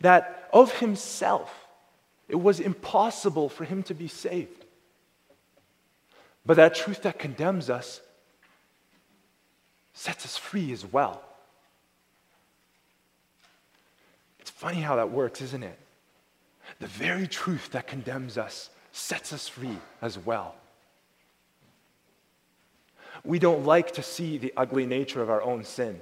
that 0.00 0.48
of 0.52 0.78
himself 0.78 1.52
it 2.26 2.36
was 2.36 2.60
impossible 2.60 3.50
for 3.50 3.64
him 3.64 3.82
to 3.84 3.94
be 3.94 4.08
saved. 4.08 4.64
But 6.46 6.56
that 6.56 6.74
truth 6.74 7.02
that 7.02 7.18
condemns 7.18 7.68
us 7.68 8.00
sets 9.92 10.24
us 10.24 10.36
free 10.36 10.72
as 10.72 10.84
well. 10.84 11.22
It's 14.40 14.50
funny 14.64 14.80
how 14.80 14.96
that 14.96 15.10
works, 15.10 15.42
isn't 15.42 15.62
it? 15.62 15.78
The 16.80 16.86
very 16.86 17.26
truth 17.26 17.72
that 17.72 17.86
condemns 17.86 18.38
us 18.38 18.70
sets 18.92 19.32
us 19.32 19.46
free 19.46 19.78
as 20.00 20.18
well. 20.18 20.54
We 23.24 23.38
don't 23.38 23.64
like 23.64 23.92
to 23.92 24.02
see 24.02 24.38
the 24.38 24.54
ugly 24.56 24.86
nature 24.86 25.22
of 25.22 25.28
our 25.28 25.42
own 25.42 25.64
sin 25.64 26.00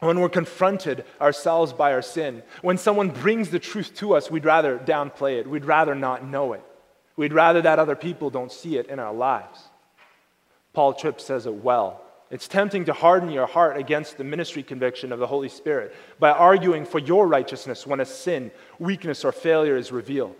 when 0.00 0.18
we're 0.18 0.30
confronted 0.30 1.04
ourselves 1.20 1.72
by 1.72 1.92
our 1.92 2.02
sin, 2.02 2.42
when 2.62 2.78
someone 2.78 3.10
brings 3.10 3.50
the 3.50 3.58
truth 3.58 3.94
to 3.96 4.14
us, 4.14 4.30
we'd 4.30 4.46
rather 4.46 4.78
downplay 4.78 5.38
it. 5.38 5.46
We'd 5.46 5.66
rather 5.66 5.94
not 5.94 6.26
know 6.26 6.54
it. 6.54 6.62
We'd 7.16 7.34
rather 7.34 7.60
that 7.62 7.78
other 7.78 7.96
people 7.96 8.30
don't 8.30 8.50
see 8.50 8.78
it 8.78 8.86
in 8.86 8.98
our 8.98 9.12
lives. 9.12 9.62
Paul 10.72 10.94
Tripp 10.94 11.20
says 11.20 11.46
it 11.46 11.54
well. 11.54 12.00
It's 12.30 12.46
tempting 12.46 12.84
to 12.84 12.92
harden 12.92 13.30
your 13.30 13.46
heart 13.46 13.76
against 13.76 14.16
the 14.16 14.24
ministry 14.24 14.62
conviction 14.62 15.10
of 15.12 15.18
the 15.18 15.26
Holy 15.26 15.48
Spirit 15.48 15.94
by 16.20 16.30
arguing 16.30 16.84
for 16.84 17.00
your 17.00 17.26
righteousness 17.26 17.86
when 17.86 17.98
a 17.98 18.04
sin, 18.04 18.52
weakness, 18.78 19.24
or 19.24 19.32
failure 19.32 19.76
is 19.76 19.90
revealed. 19.90 20.36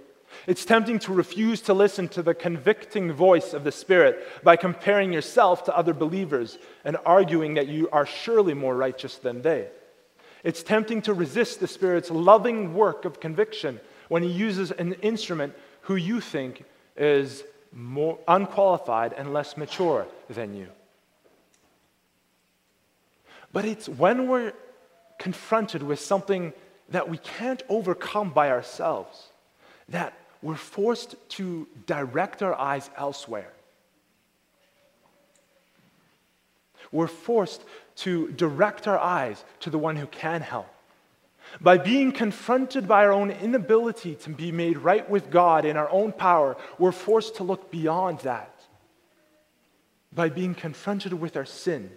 It's 0.47 0.65
tempting 0.65 1.01
to 1.01 1.13
refuse 1.13 1.61
to 1.63 1.75
listen 1.75 2.09
to 2.11 2.23
the 2.23 2.35
convicting 2.35 3.13
voice 3.13 3.53
of 3.53 3.65
the 3.65 3.73
Spirit 3.73 4.25
by 4.45 4.55
comparing 4.55 5.13
yourself 5.13 5.65
to 5.65 5.77
other 5.77 5.93
believers 5.93 6.59
and 6.85 6.97
arguing 7.05 7.55
that 7.55 7.67
you 7.67 7.89
are 7.91 8.07
surely 8.07 8.55
more 8.55 8.77
righteous 8.77 9.17
than 9.17 9.43
they. 9.43 9.69
It's 10.45 10.63
tempting 10.63 11.03
to 11.03 11.13
resist 11.13 11.59
the 11.59 11.67
Spirit's 11.67 12.11
loving 12.11 12.73
work 12.75 13.05
of 13.05 13.19
conviction 13.19 13.81
when 14.09 14.23
He 14.23 14.31
uses 14.31 14.71
an 14.71 14.95
instrument 14.95 15.55
who 15.83 15.97
you 15.97 16.21
think 16.21 16.65
is 16.97 17.43
more 17.73 18.19
unqualified 18.29 19.13
and 19.13 19.33
less 19.33 19.57
mature 19.57 20.07
than 20.29 20.55
you. 20.55 20.69
But 23.53 23.65
it's 23.65 23.89
when 23.89 24.29
we're 24.29 24.53
confronted 25.19 25.83
with 25.83 26.01
something 26.01 26.53
that 26.91 27.09
we 27.09 27.19
can't 27.19 27.63
overcome 27.69 28.31
by 28.31 28.51
ourselves 28.51 29.29
that 29.89 30.15
we're 30.43 30.55
forced 30.55 31.17
to 31.29 31.69
direct 31.87 32.43
our 32.43 32.55
eyes 32.55 32.89
elsewhere. 32.97 33.53
We're 36.93 37.07
forced 37.07 37.63
to 37.97 38.33
direct 38.33 38.89
our 38.89 38.99
eyes 38.99 39.45
to 39.61 39.71
the 39.71 39.79
one 39.79 39.97
who 39.97 40.07
can 40.07 40.41
help. 40.41 40.69
By 41.61 41.79
being 41.79 42.13
confronted 42.13 42.87
by 42.87 43.05
our 43.05 43.13
own 43.13 43.31
inability 43.31 44.15
to 44.17 44.31
be 44.31 44.53
made 44.53 44.79
right 44.79 45.09
with 45.09 45.31
God 45.31 45.65
in 45.65 45.77
our 45.77 45.91
own 45.91 46.13
power, 46.13 46.57
we're 46.79 46.93
forced 46.93 47.37
to 47.37 47.45
look 47.45 47.71
beyond 47.71 48.21
that. 48.21 48.55
By 50.13 50.29
being 50.29 50.55
confronted 50.55 51.13
with 51.13 51.37
our 51.37 51.45
sin, 51.45 51.91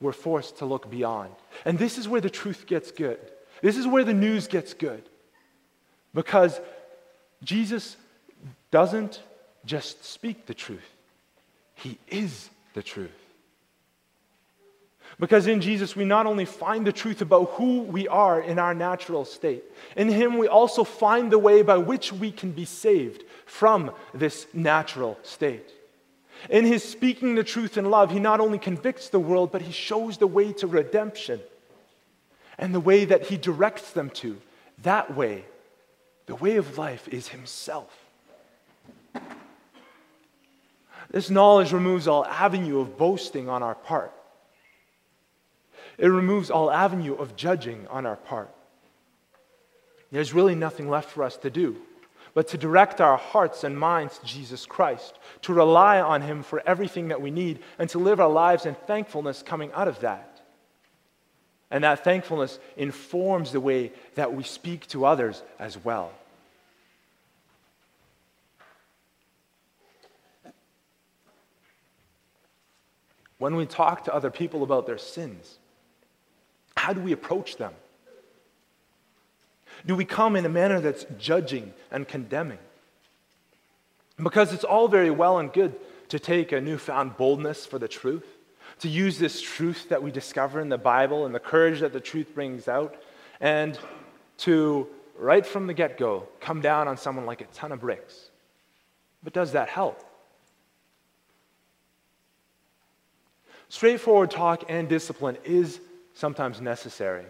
we're 0.00 0.12
forced 0.12 0.58
to 0.58 0.66
look 0.66 0.90
beyond. 0.90 1.34
And 1.64 1.78
this 1.78 1.98
is 1.98 2.08
where 2.08 2.20
the 2.20 2.30
truth 2.30 2.66
gets 2.66 2.90
good. 2.90 3.18
This 3.62 3.76
is 3.76 3.86
where 3.86 4.04
the 4.04 4.14
news 4.14 4.46
gets 4.46 4.74
good. 4.74 5.02
Because 6.14 6.60
Jesus 7.42 7.96
doesn't 8.70 9.22
just 9.64 10.04
speak 10.04 10.46
the 10.46 10.54
truth, 10.54 10.94
He 11.74 11.98
is 12.08 12.50
the 12.74 12.82
truth. 12.82 13.10
Because 15.18 15.46
in 15.46 15.60
Jesus, 15.60 15.96
we 15.96 16.04
not 16.04 16.26
only 16.26 16.44
find 16.44 16.86
the 16.86 16.92
truth 16.92 17.22
about 17.22 17.52
who 17.52 17.82
we 17.82 18.06
are 18.08 18.40
in 18.40 18.58
our 18.58 18.74
natural 18.74 19.24
state, 19.24 19.64
in 19.96 20.08
Him, 20.08 20.36
we 20.36 20.46
also 20.46 20.84
find 20.84 21.32
the 21.32 21.38
way 21.38 21.62
by 21.62 21.78
which 21.78 22.12
we 22.12 22.30
can 22.30 22.52
be 22.52 22.66
saved 22.66 23.24
from 23.46 23.92
this 24.12 24.46
natural 24.52 25.18
state. 25.22 25.72
In 26.48 26.64
His 26.64 26.84
speaking 26.84 27.34
the 27.34 27.44
truth 27.44 27.76
in 27.76 27.90
love, 27.90 28.10
He 28.10 28.20
not 28.20 28.40
only 28.40 28.58
convicts 28.58 29.08
the 29.08 29.18
world, 29.18 29.52
but 29.52 29.62
He 29.62 29.72
shows 29.72 30.18
the 30.18 30.26
way 30.26 30.52
to 30.54 30.66
redemption 30.66 31.40
and 32.58 32.74
the 32.74 32.80
way 32.80 33.04
that 33.04 33.26
He 33.26 33.36
directs 33.36 33.92
them 33.92 34.10
to. 34.10 34.38
That 34.82 35.16
way 35.16 35.44
the 36.26 36.34
way 36.34 36.56
of 36.56 36.76
life 36.76 37.08
is 37.08 37.28
Himself. 37.28 38.04
This 41.10 41.30
knowledge 41.30 41.72
removes 41.72 42.08
all 42.08 42.24
avenue 42.26 42.80
of 42.80 42.98
boasting 42.98 43.48
on 43.48 43.62
our 43.62 43.76
part. 43.76 44.12
It 45.98 46.08
removes 46.08 46.50
all 46.50 46.70
avenue 46.70 47.14
of 47.14 47.36
judging 47.36 47.86
on 47.88 48.06
our 48.06 48.16
part. 48.16 48.50
there's 50.10 50.34
really 50.34 50.54
nothing 50.54 50.88
left 50.88 51.10
for 51.10 51.22
us 51.22 51.36
to 51.38 51.50
do 51.50 51.76
but 52.36 52.48
to 52.48 52.58
direct 52.58 53.00
our 53.00 53.16
hearts 53.16 53.64
and 53.64 53.78
minds 53.78 54.18
to 54.18 54.26
Jesus 54.26 54.66
Christ, 54.66 55.18
to 55.40 55.54
rely 55.54 56.02
on 56.02 56.20
Him 56.20 56.42
for 56.42 56.62
everything 56.66 57.08
that 57.08 57.22
we 57.22 57.30
need, 57.30 57.60
and 57.78 57.88
to 57.88 57.98
live 57.98 58.20
our 58.20 58.28
lives 58.28 58.66
in 58.66 58.74
thankfulness 58.74 59.42
coming 59.42 59.72
out 59.72 59.88
of 59.88 60.00
that. 60.00 60.42
And 61.70 61.82
that 61.82 62.04
thankfulness 62.04 62.58
informs 62.76 63.52
the 63.52 63.60
way 63.60 63.90
that 64.16 64.34
we 64.34 64.42
speak 64.42 64.86
to 64.88 65.06
others 65.06 65.42
as 65.58 65.82
well. 65.82 66.12
When 73.38 73.56
we 73.56 73.64
talk 73.64 74.04
to 74.04 74.14
other 74.14 74.30
people 74.30 74.62
about 74.62 74.86
their 74.86 74.98
sins, 74.98 75.56
how 76.76 76.92
do 76.92 77.00
we 77.00 77.12
approach 77.12 77.56
them? 77.56 77.72
Do 79.86 79.94
we 79.94 80.04
come 80.04 80.34
in 80.34 80.44
a 80.44 80.48
manner 80.48 80.80
that's 80.80 81.06
judging 81.16 81.72
and 81.90 82.06
condemning? 82.06 82.58
Because 84.20 84.52
it's 84.52 84.64
all 84.64 84.88
very 84.88 85.10
well 85.10 85.38
and 85.38 85.52
good 85.52 85.74
to 86.08 86.18
take 86.18 86.52
a 86.52 86.60
newfound 86.60 87.16
boldness 87.16 87.66
for 87.66 87.78
the 87.78 87.88
truth, 87.88 88.26
to 88.80 88.88
use 88.88 89.18
this 89.18 89.40
truth 89.40 89.88
that 89.90 90.02
we 90.02 90.10
discover 90.10 90.60
in 90.60 90.68
the 90.68 90.78
Bible 90.78 91.24
and 91.24 91.34
the 91.34 91.40
courage 91.40 91.80
that 91.80 91.92
the 91.92 92.00
truth 92.00 92.34
brings 92.34 92.66
out, 92.66 92.96
and 93.40 93.78
to, 94.38 94.88
right 95.18 95.46
from 95.46 95.66
the 95.66 95.74
get 95.74 95.98
go, 95.98 96.26
come 96.40 96.60
down 96.60 96.88
on 96.88 96.96
someone 96.96 97.26
like 97.26 97.40
a 97.40 97.46
ton 97.46 97.72
of 97.72 97.80
bricks. 97.80 98.30
But 99.22 99.32
does 99.32 99.52
that 99.52 99.68
help? 99.68 100.02
Straightforward 103.68 104.30
talk 104.30 104.64
and 104.68 104.88
discipline 104.88 105.36
is 105.44 105.80
sometimes 106.14 106.60
necessary 106.60 107.24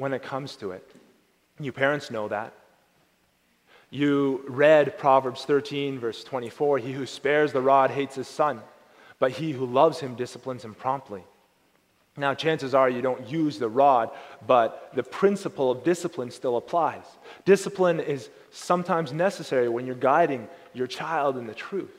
when 0.00 0.14
it 0.14 0.22
comes 0.22 0.56
to 0.56 0.72
it. 0.72 0.90
You 1.60 1.72
parents 1.72 2.10
know 2.10 2.26
that. 2.28 2.54
You 3.90 4.44
read 4.48 4.96
Proverbs 4.96 5.44
13, 5.44 5.98
verse 5.98 6.24
24 6.24 6.78
He 6.78 6.92
who 6.92 7.06
spares 7.06 7.52
the 7.52 7.60
rod 7.60 7.90
hates 7.90 8.14
his 8.14 8.28
son, 8.28 8.60
but 9.18 9.32
he 9.32 9.52
who 9.52 9.66
loves 9.66 10.00
him 10.00 10.14
disciplines 10.14 10.64
him 10.64 10.74
promptly. 10.74 11.22
Now, 12.16 12.34
chances 12.34 12.74
are 12.74 12.88
you 12.88 13.02
don't 13.02 13.28
use 13.28 13.58
the 13.58 13.68
rod, 13.68 14.10
but 14.46 14.90
the 14.94 15.02
principle 15.02 15.70
of 15.70 15.84
discipline 15.84 16.30
still 16.30 16.56
applies. 16.56 17.04
Discipline 17.44 18.00
is 18.00 18.30
sometimes 18.50 19.12
necessary 19.12 19.68
when 19.68 19.86
you're 19.86 19.94
guiding 19.94 20.48
your 20.72 20.86
child 20.86 21.36
in 21.36 21.46
the 21.46 21.54
truth. 21.54 21.94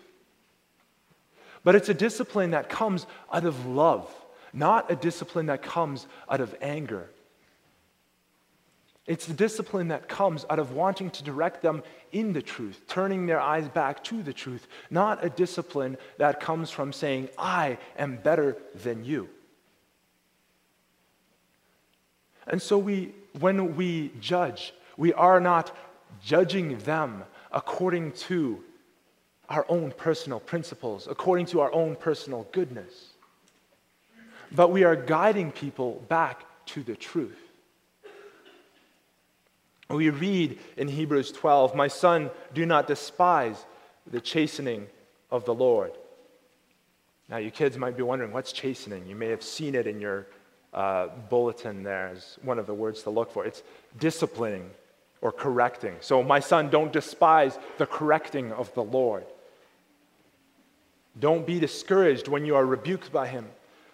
But 1.64 1.76
it's 1.76 1.90
a 1.90 1.94
discipline 1.94 2.52
that 2.52 2.68
comes 2.68 3.06
out 3.32 3.46
of 3.46 3.66
love, 3.66 4.12
not 4.54 4.92
a 4.92 4.96
discipline 4.96 5.46
that 5.46 5.62
comes 5.62 6.08
out 6.30 6.42
of 6.42 6.56
anger 6.62 7.10
it's 9.08 9.26
the 9.26 9.34
discipline 9.34 9.88
that 9.88 10.08
comes 10.08 10.46
out 10.50 10.60
of 10.60 10.74
wanting 10.74 11.10
to 11.12 11.24
direct 11.24 11.62
them 11.62 11.84
in 12.12 12.34
the 12.34 12.42
truth, 12.42 12.82
turning 12.88 13.26
their 13.26 13.40
eyes 13.40 13.68
back 13.68 14.04
to 14.06 14.22
the 14.22 14.34
truth, 14.34 14.68
not 14.90 15.24
a 15.26 15.30
discipline 15.30 15.98
that 16.18 16.40
comes 16.40 16.70
from 16.70 16.94
saying, 16.94 17.30
I 17.38 17.78
am 17.98 18.18
better 18.18 18.58
than 18.76 19.04
you. 19.04 19.28
And 22.48 22.62
so 22.62 22.78
we, 22.78 23.14
when 23.40 23.76
we 23.76 24.12
judge, 24.20 24.74
we 24.98 25.14
are 25.14 25.40
not 25.40 25.76
judging 26.24 26.78
them 26.80 27.24
according 27.52 28.12
to 28.14 28.64
our 29.50 29.66
own 29.68 29.92
personal 29.98 30.40
principles, 30.40 31.08
according 31.10 31.46
to 31.48 31.60
our 31.60 31.74
own 31.74 31.96
personal 31.96 32.48
goodness. 32.52 33.10
But 34.52 34.72
we 34.72 34.84
are 34.84 34.96
guiding 34.96 35.52
people 35.52 36.06
back 36.08 36.46
to 36.68 36.84
the 36.84 36.96
truth. 36.96 37.51
We 39.91 40.10
read 40.10 40.60
in 40.77 40.88
Hebrews 40.88 41.32
12, 41.32 41.75
My 41.75 41.88
son, 41.88 42.30
do 42.54 42.65
not 42.65 42.88
despise 42.88 43.65
the 44.10 44.21
chastening 44.21 44.88
of 45.30 45.45
the 45.45 45.54
Lord. 45.54 45.91
Now, 47.30 47.38
you 47.38 47.51
kids 47.51 47.77
might 47.77 47.95
be 47.95 48.04
wondering, 48.04 48.34
what's 48.34 48.51
chastening? 48.51 49.08
You 49.08 49.15
may 49.15 49.27
have 49.27 49.43
seen 49.43 49.75
it 49.75 49.88
in 49.88 50.01
your 50.01 50.27
uh, 50.73 51.08
bulletin 51.30 51.84
there 51.84 52.10
as 52.10 52.38
one 52.43 52.60
of 52.60 52.67
the 52.67 52.73
words 52.73 53.04
to 53.04 53.10
look 53.10 53.32
for. 53.32 53.45
It's 53.45 53.63
disciplining 53.99 54.69
or 55.21 55.32
correcting. 55.32 55.95
So, 56.01 56.23
my 56.23 56.39
son, 56.39 56.69
don't 56.69 56.91
despise 56.91 57.58
the 57.77 57.86
correcting 57.86 58.51
of 58.51 58.73
the 58.73 58.84
Lord. 58.84 59.25
Don't 61.19 61.45
be 61.45 61.60
discouraged 61.60 62.27
when 62.27 62.45
you 62.45 62.56
are 62.56 62.65
rebuked 62.65 63.12
by 63.12 63.27
him. 63.27 63.47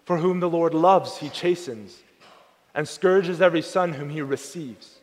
For 0.06 0.18
whom 0.18 0.40
the 0.40 0.50
Lord 0.50 0.74
loves, 0.74 1.18
he 1.18 1.30
chastens, 1.30 2.00
and 2.74 2.88
scourges 2.88 3.42
every 3.42 3.62
son 3.62 3.94
whom 3.94 4.10
he 4.10 4.22
receives. 4.22 4.97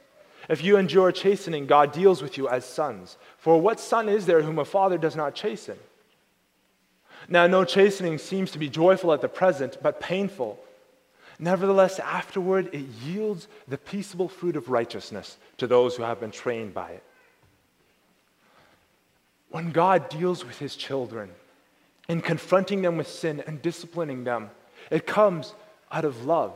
If 0.49 0.63
you 0.63 0.77
endure 0.77 1.13
chastening, 1.13 1.67
God 1.67 1.93
deals 1.93 2.23
with 2.23 2.37
you 2.37 2.49
as 2.49 2.65
sons. 2.65 3.17
For 3.39 3.61
what 3.61 3.81
son 3.81 4.09
is 4.09 4.27
there 4.27 4.43
whom 4.43 4.59
a 4.59 4.65
father 4.65 4.99
does 4.99 5.17
not 5.17 5.35
chasten? 5.35 5.79
Now, 7.29 7.47
no 7.47 7.65
chastening 7.65 8.19
seems 8.19 8.51
to 8.51 8.59
be 8.59 8.69
joyful 8.69 9.13
at 9.13 9.21
the 9.21 9.29
present, 9.29 9.79
but 9.83 10.01
painful. 10.01 10.59
Nevertheless, 11.39 11.99
afterward, 11.99 12.69
it 12.75 12.85
yields 13.05 13.49
the 13.67 13.79
peaceable 13.79 14.29
fruit 14.29 14.57
of 14.57 14.69
righteousness 14.69 15.37
to 15.57 15.67
those 15.67 15.97
who 15.97 16.03
have 16.03 16.21
been 16.21 16.31
trained 16.31 16.75
by 16.75 16.91
it. 16.91 17.03
When 19.51 19.71
God 19.71 20.09
deals 20.09 20.45
with 20.45 20.59
his 20.59 20.77
children 20.77 21.31
in 22.09 22.21
confronting 22.21 22.83
them 22.83 22.97
with 22.97 23.09
sin 23.09 23.43
and 23.47 23.63
disciplining 23.63 24.25
them, 24.25 24.51
it 24.91 25.07
comes 25.07 25.55
out 25.91 26.05
of 26.05 26.27
love. 26.27 26.53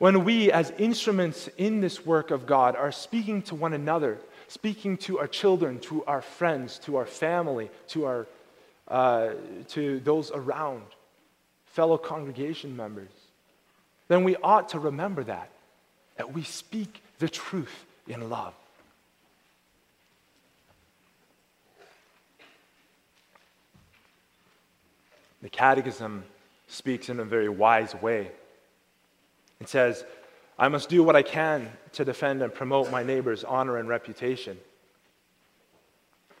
When 0.00 0.24
we, 0.24 0.50
as 0.50 0.72
instruments 0.78 1.50
in 1.58 1.82
this 1.82 2.06
work 2.06 2.30
of 2.30 2.46
God, 2.46 2.74
are 2.74 2.90
speaking 2.90 3.42
to 3.42 3.54
one 3.54 3.74
another, 3.74 4.16
speaking 4.48 4.96
to 4.96 5.18
our 5.18 5.26
children, 5.26 5.78
to 5.80 6.02
our 6.06 6.22
friends, 6.22 6.78
to 6.84 6.96
our 6.96 7.04
family, 7.04 7.70
to, 7.88 8.06
our, 8.06 8.26
uh, 8.88 9.32
to 9.68 10.00
those 10.00 10.30
around, 10.30 10.84
fellow 11.66 11.98
congregation 11.98 12.74
members, 12.74 13.10
then 14.08 14.24
we 14.24 14.36
ought 14.36 14.70
to 14.70 14.78
remember 14.78 15.22
that, 15.22 15.50
that 16.16 16.32
we 16.32 16.44
speak 16.44 17.02
the 17.18 17.28
truth 17.28 17.84
in 18.08 18.30
love. 18.30 18.54
The 25.42 25.50
Catechism 25.50 26.24
speaks 26.68 27.10
in 27.10 27.20
a 27.20 27.24
very 27.26 27.50
wise 27.50 27.94
way 27.96 28.30
it 29.60 29.68
says, 29.68 30.04
I 30.58 30.68
must 30.68 30.88
do 30.88 31.02
what 31.02 31.16
I 31.16 31.22
can 31.22 31.70
to 31.92 32.04
defend 32.04 32.42
and 32.42 32.52
promote 32.52 32.90
my 32.90 33.02
neighbor's 33.02 33.44
honor 33.44 33.78
and 33.78 33.88
reputation. 33.88 34.58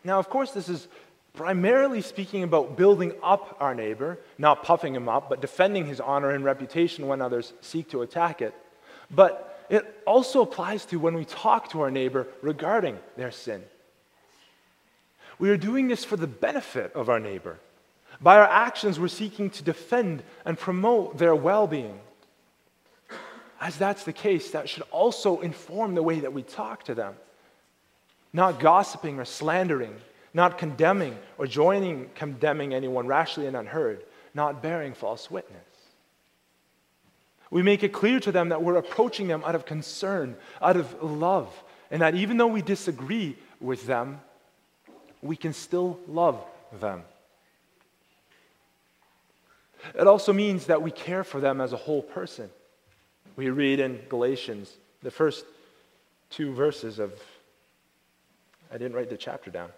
Now, 0.04 0.18
of 0.18 0.28
course, 0.28 0.52
this 0.52 0.68
is 0.68 0.88
primarily 1.34 2.00
speaking 2.00 2.42
about 2.42 2.76
building 2.76 3.12
up 3.22 3.56
our 3.60 3.74
neighbor, 3.74 4.18
not 4.38 4.62
puffing 4.62 4.94
him 4.94 5.08
up, 5.08 5.28
but 5.28 5.40
defending 5.40 5.86
his 5.86 6.00
honor 6.00 6.30
and 6.30 6.44
reputation 6.44 7.06
when 7.06 7.20
others 7.22 7.52
seek 7.60 7.90
to 7.90 8.02
attack 8.02 8.42
it. 8.42 8.54
But 9.10 9.64
it 9.68 10.02
also 10.06 10.42
applies 10.42 10.84
to 10.86 10.98
when 10.98 11.14
we 11.14 11.24
talk 11.24 11.70
to 11.70 11.80
our 11.82 11.90
neighbor 11.90 12.26
regarding 12.42 12.98
their 13.16 13.30
sin. 13.30 13.62
We 15.38 15.50
are 15.50 15.56
doing 15.56 15.88
this 15.88 16.04
for 16.04 16.16
the 16.16 16.26
benefit 16.26 16.92
of 16.94 17.08
our 17.08 17.20
neighbor. 17.20 17.58
By 18.20 18.36
our 18.36 18.48
actions, 18.48 19.00
we're 19.00 19.08
seeking 19.08 19.48
to 19.50 19.62
defend 19.62 20.22
and 20.44 20.58
promote 20.58 21.16
their 21.16 21.34
well 21.34 21.66
being 21.66 21.98
as 23.60 23.76
that's 23.76 24.04
the 24.04 24.12
case, 24.12 24.52
that 24.52 24.68
should 24.68 24.84
also 24.90 25.40
inform 25.40 25.94
the 25.94 26.02
way 26.02 26.20
that 26.20 26.32
we 26.32 26.42
talk 26.42 26.84
to 26.84 26.94
them. 26.94 27.14
Not 28.32 28.58
gossiping 28.58 29.18
or 29.18 29.24
slandering, 29.24 29.94
not 30.32 30.56
condemning 30.56 31.18
or 31.36 31.46
joining 31.46 32.08
condemning 32.14 32.72
anyone 32.72 33.06
rashly 33.06 33.46
and 33.46 33.56
unheard, 33.56 34.02
not 34.34 34.62
bearing 34.62 34.94
false 34.94 35.30
witness. 35.30 35.60
We 37.50 37.62
make 37.62 37.82
it 37.82 37.92
clear 37.92 38.20
to 38.20 38.32
them 38.32 38.50
that 38.50 38.62
we're 38.62 38.76
approaching 38.76 39.26
them 39.26 39.42
out 39.44 39.56
of 39.56 39.66
concern, 39.66 40.36
out 40.62 40.76
of 40.76 41.02
love, 41.02 41.52
and 41.90 42.00
that 42.00 42.14
even 42.14 42.36
though 42.36 42.46
we 42.46 42.62
disagree 42.62 43.36
with 43.60 43.86
them, 43.86 44.20
we 45.20 45.36
can 45.36 45.52
still 45.52 45.98
love 46.06 46.42
them. 46.80 47.02
It 49.94 50.06
also 50.06 50.32
means 50.32 50.66
that 50.66 50.80
we 50.80 50.90
care 50.90 51.24
for 51.24 51.40
them 51.40 51.60
as 51.60 51.72
a 51.72 51.76
whole 51.76 52.02
person. 52.02 52.50
We 53.36 53.50
read 53.50 53.80
in 53.80 54.00
Galatians, 54.08 54.72
the 55.02 55.10
first 55.10 55.44
two 56.30 56.52
verses 56.52 56.98
of, 56.98 57.12
I 58.72 58.78
didn't 58.78 58.94
write 58.94 59.10
the 59.10 59.16
chapter 59.16 59.50
down. 59.50 59.70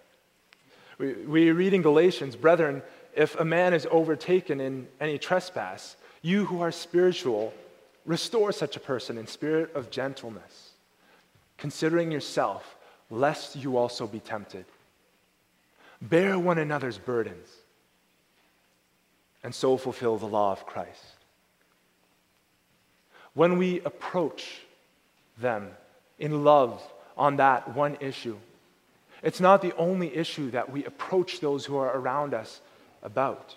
We, 0.99 1.13
we 1.13 1.51
read 1.53 1.75
in 1.75 1.83
Galatians, 1.83 2.37
brethren, 2.37 2.83
if 3.15 3.39
a 3.39 3.45
man 3.45 3.75
is 3.75 3.87
overtaken 3.91 4.61
in 4.61 4.89
any 5.01 5.19
trespass, 5.19 5.97
you 6.23 6.47
who 6.47 6.61
are 6.61 6.73
spiritual, 6.73 7.53
restore 8.07 8.53
such 8.53 8.77
a 8.77 8.81
person 8.81 9.19
in 9.19 9.27
spirit 9.27 9.75
of 9.75 9.91
gentleness, 9.91 10.71
considering 11.59 12.11
yourself, 12.11 12.77
lest 13.11 13.57
you 13.57 13.77
also 13.77 14.07
be 14.07 14.21
tempted. 14.21 14.65
Bear 16.01 16.39
one 16.39 16.59
another's 16.59 16.99
burdens, 16.99 17.49
and 19.45 19.55
so 19.55 19.77
fulfill 19.77 20.17
the 20.17 20.27
law 20.27 20.53
of 20.53 20.67
Christ. 20.67 21.12
When 23.35 23.59
we 23.59 23.81
approach 23.81 24.61
them 25.39 25.71
in 26.19 26.45
love 26.45 26.83
on 27.17 27.37
that 27.37 27.75
one 27.75 27.97
issue. 28.01 28.37
It's 29.23 29.41
not 29.41 29.63
the 29.63 29.75
only 29.77 30.15
issue 30.15 30.51
that 30.51 30.71
we 30.71 30.85
approach 30.85 31.41
those 31.41 31.65
who 31.65 31.77
are 31.77 31.97
around 31.97 32.35
us 32.35 32.61
about. 33.03 33.57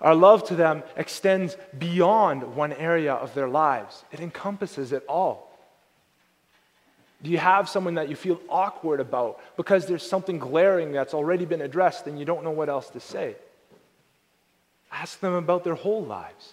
Our 0.00 0.14
love 0.14 0.44
to 0.48 0.56
them 0.56 0.82
extends 0.96 1.56
beyond 1.78 2.56
one 2.56 2.72
area 2.72 3.14
of 3.14 3.34
their 3.34 3.48
lives, 3.48 4.04
it 4.12 4.20
encompasses 4.20 4.92
it 4.92 5.04
all. 5.08 5.50
Do 7.22 7.30
you 7.30 7.38
have 7.38 7.70
someone 7.70 7.94
that 7.94 8.10
you 8.10 8.16
feel 8.16 8.38
awkward 8.50 9.00
about 9.00 9.40
because 9.56 9.86
there's 9.86 10.06
something 10.06 10.38
glaring 10.38 10.92
that's 10.92 11.14
already 11.14 11.46
been 11.46 11.62
addressed 11.62 12.06
and 12.06 12.18
you 12.18 12.26
don't 12.26 12.44
know 12.44 12.50
what 12.50 12.68
else 12.68 12.90
to 12.90 13.00
say? 13.00 13.36
Ask 14.92 15.20
them 15.20 15.32
about 15.32 15.64
their 15.64 15.74
whole 15.74 16.04
lives. 16.04 16.52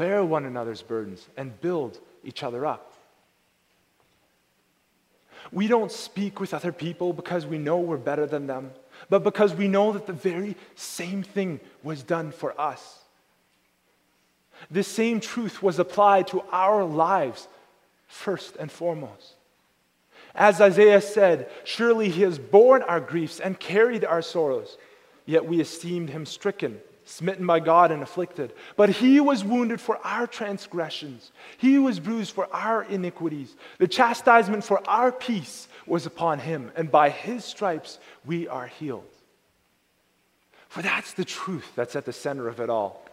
Bear 0.00 0.24
one 0.24 0.46
another's 0.46 0.80
burdens 0.80 1.28
and 1.36 1.60
build 1.60 1.98
each 2.24 2.42
other 2.42 2.64
up. 2.64 2.94
We 5.52 5.68
don't 5.68 5.92
speak 5.92 6.40
with 6.40 6.54
other 6.54 6.72
people 6.72 7.12
because 7.12 7.44
we 7.44 7.58
know 7.58 7.76
we're 7.76 7.98
better 7.98 8.24
than 8.24 8.46
them, 8.46 8.70
but 9.10 9.22
because 9.22 9.52
we 9.52 9.68
know 9.68 9.92
that 9.92 10.06
the 10.06 10.14
very 10.14 10.56
same 10.74 11.22
thing 11.22 11.60
was 11.82 12.02
done 12.02 12.32
for 12.32 12.58
us. 12.58 13.00
This 14.70 14.88
same 14.88 15.20
truth 15.20 15.62
was 15.62 15.78
applied 15.78 16.28
to 16.28 16.44
our 16.50 16.82
lives 16.82 17.46
first 18.06 18.56
and 18.56 18.72
foremost. 18.72 19.34
As 20.34 20.62
Isaiah 20.62 21.02
said, 21.02 21.50
Surely 21.64 22.08
he 22.08 22.22
has 22.22 22.38
borne 22.38 22.80
our 22.84 23.00
griefs 23.00 23.38
and 23.38 23.60
carried 23.60 24.06
our 24.06 24.22
sorrows, 24.22 24.78
yet 25.26 25.44
we 25.44 25.60
esteemed 25.60 26.08
him 26.08 26.24
stricken, 26.24 26.80
smitten 27.10 27.46
by 27.46 27.60
God, 27.60 27.90
and 27.90 28.02
afflicted. 28.02 28.52
But 28.76 28.90
he 28.90 29.20
was 29.20 29.44
wounded 29.44 29.80
for 29.80 29.98
our 30.04 30.26
transgressions, 30.26 31.32
he 31.58 31.78
was 31.78 32.00
bruised 32.00 32.32
for 32.32 32.48
our 32.54 32.84
iniquities. 32.84 33.54
The 33.78 33.88
chastisement 33.88 34.64
for 34.64 34.80
our 34.88 35.10
peace 35.12 35.68
was 35.86 36.06
upon 36.06 36.38
him, 36.38 36.70
and 36.76 36.90
by 36.90 37.10
his 37.10 37.44
stripes 37.44 37.98
we 38.24 38.48
are 38.48 38.66
healed. 38.66 39.04
For 40.68 40.82
that's 40.82 41.14
the 41.14 41.24
truth 41.24 41.72
that's 41.74 41.96
at 41.96 42.04
the 42.04 42.12
center 42.12 42.46
of 42.46 42.60
it 42.60 42.70
all. 42.70 43.04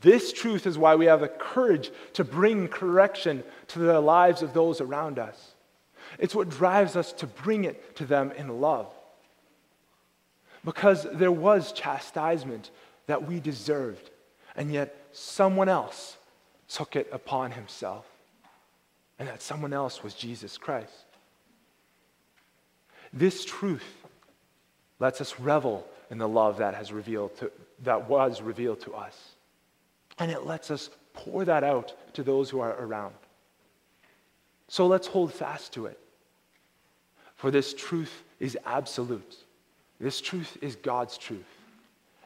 This 0.00 0.32
truth 0.32 0.66
is 0.66 0.78
why 0.78 0.94
we 0.94 1.06
have 1.06 1.20
the 1.20 1.28
courage 1.28 1.90
to 2.12 2.22
bring 2.22 2.68
correction 2.68 3.42
to 3.68 3.80
the 3.80 4.00
lives 4.00 4.42
of 4.42 4.54
those 4.54 4.80
around 4.80 5.18
us. 5.18 5.54
It's 6.18 6.34
what 6.34 6.48
drives 6.48 6.94
us 6.94 7.12
to 7.14 7.26
bring 7.26 7.64
it 7.64 7.96
to 7.96 8.06
them 8.06 8.30
in 8.32 8.60
love. 8.60 8.86
Because 10.64 11.06
there 11.12 11.32
was 11.32 11.72
chastisement 11.72 12.70
that 13.06 13.26
we 13.26 13.40
deserved, 13.40 14.10
and 14.56 14.72
yet 14.72 14.96
someone 15.12 15.68
else 15.68 16.16
took 16.68 16.96
it 16.96 17.08
upon 17.12 17.52
himself. 17.52 18.06
And 19.18 19.28
that 19.28 19.42
someone 19.42 19.72
else 19.72 20.02
was 20.02 20.14
Jesus 20.14 20.58
Christ. 20.58 21.04
This 23.12 23.44
truth 23.44 23.84
lets 24.98 25.20
us 25.20 25.38
revel 25.38 25.86
in 26.10 26.18
the 26.18 26.28
love 26.28 26.58
that 26.58 26.74
has 26.74 26.92
revealed 26.92 27.36
to, 27.38 27.50
that 27.84 28.08
was 28.08 28.42
revealed 28.42 28.80
to 28.80 28.92
us. 28.94 29.16
And 30.18 30.32
it 30.32 30.44
lets 30.44 30.70
us 30.70 30.90
pour 31.12 31.44
that 31.44 31.62
out 31.62 31.92
to 32.14 32.24
those 32.24 32.50
who 32.50 32.60
are 32.60 32.74
around. 32.74 33.14
So 34.68 34.86
let's 34.86 35.06
hold 35.06 35.32
fast 35.32 35.72
to 35.74 35.86
it. 35.86 35.98
For 37.36 37.50
this 37.50 37.74
truth 37.74 38.24
is 38.40 38.58
absolute. 38.66 39.36
This 40.00 40.20
truth 40.20 40.56
is 40.60 40.76
God's 40.76 41.16
truth. 41.18 41.53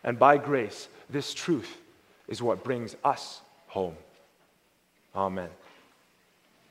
And 0.08 0.18
by 0.18 0.38
grace, 0.38 0.88
this 1.10 1.34
truth 1.34 1.76
is 2.28 2.40
what 2.40 2.64
brings 2.64 2.96
us 3.04 3.42
home. 3.66 3.94
Amen. 5.14 5.50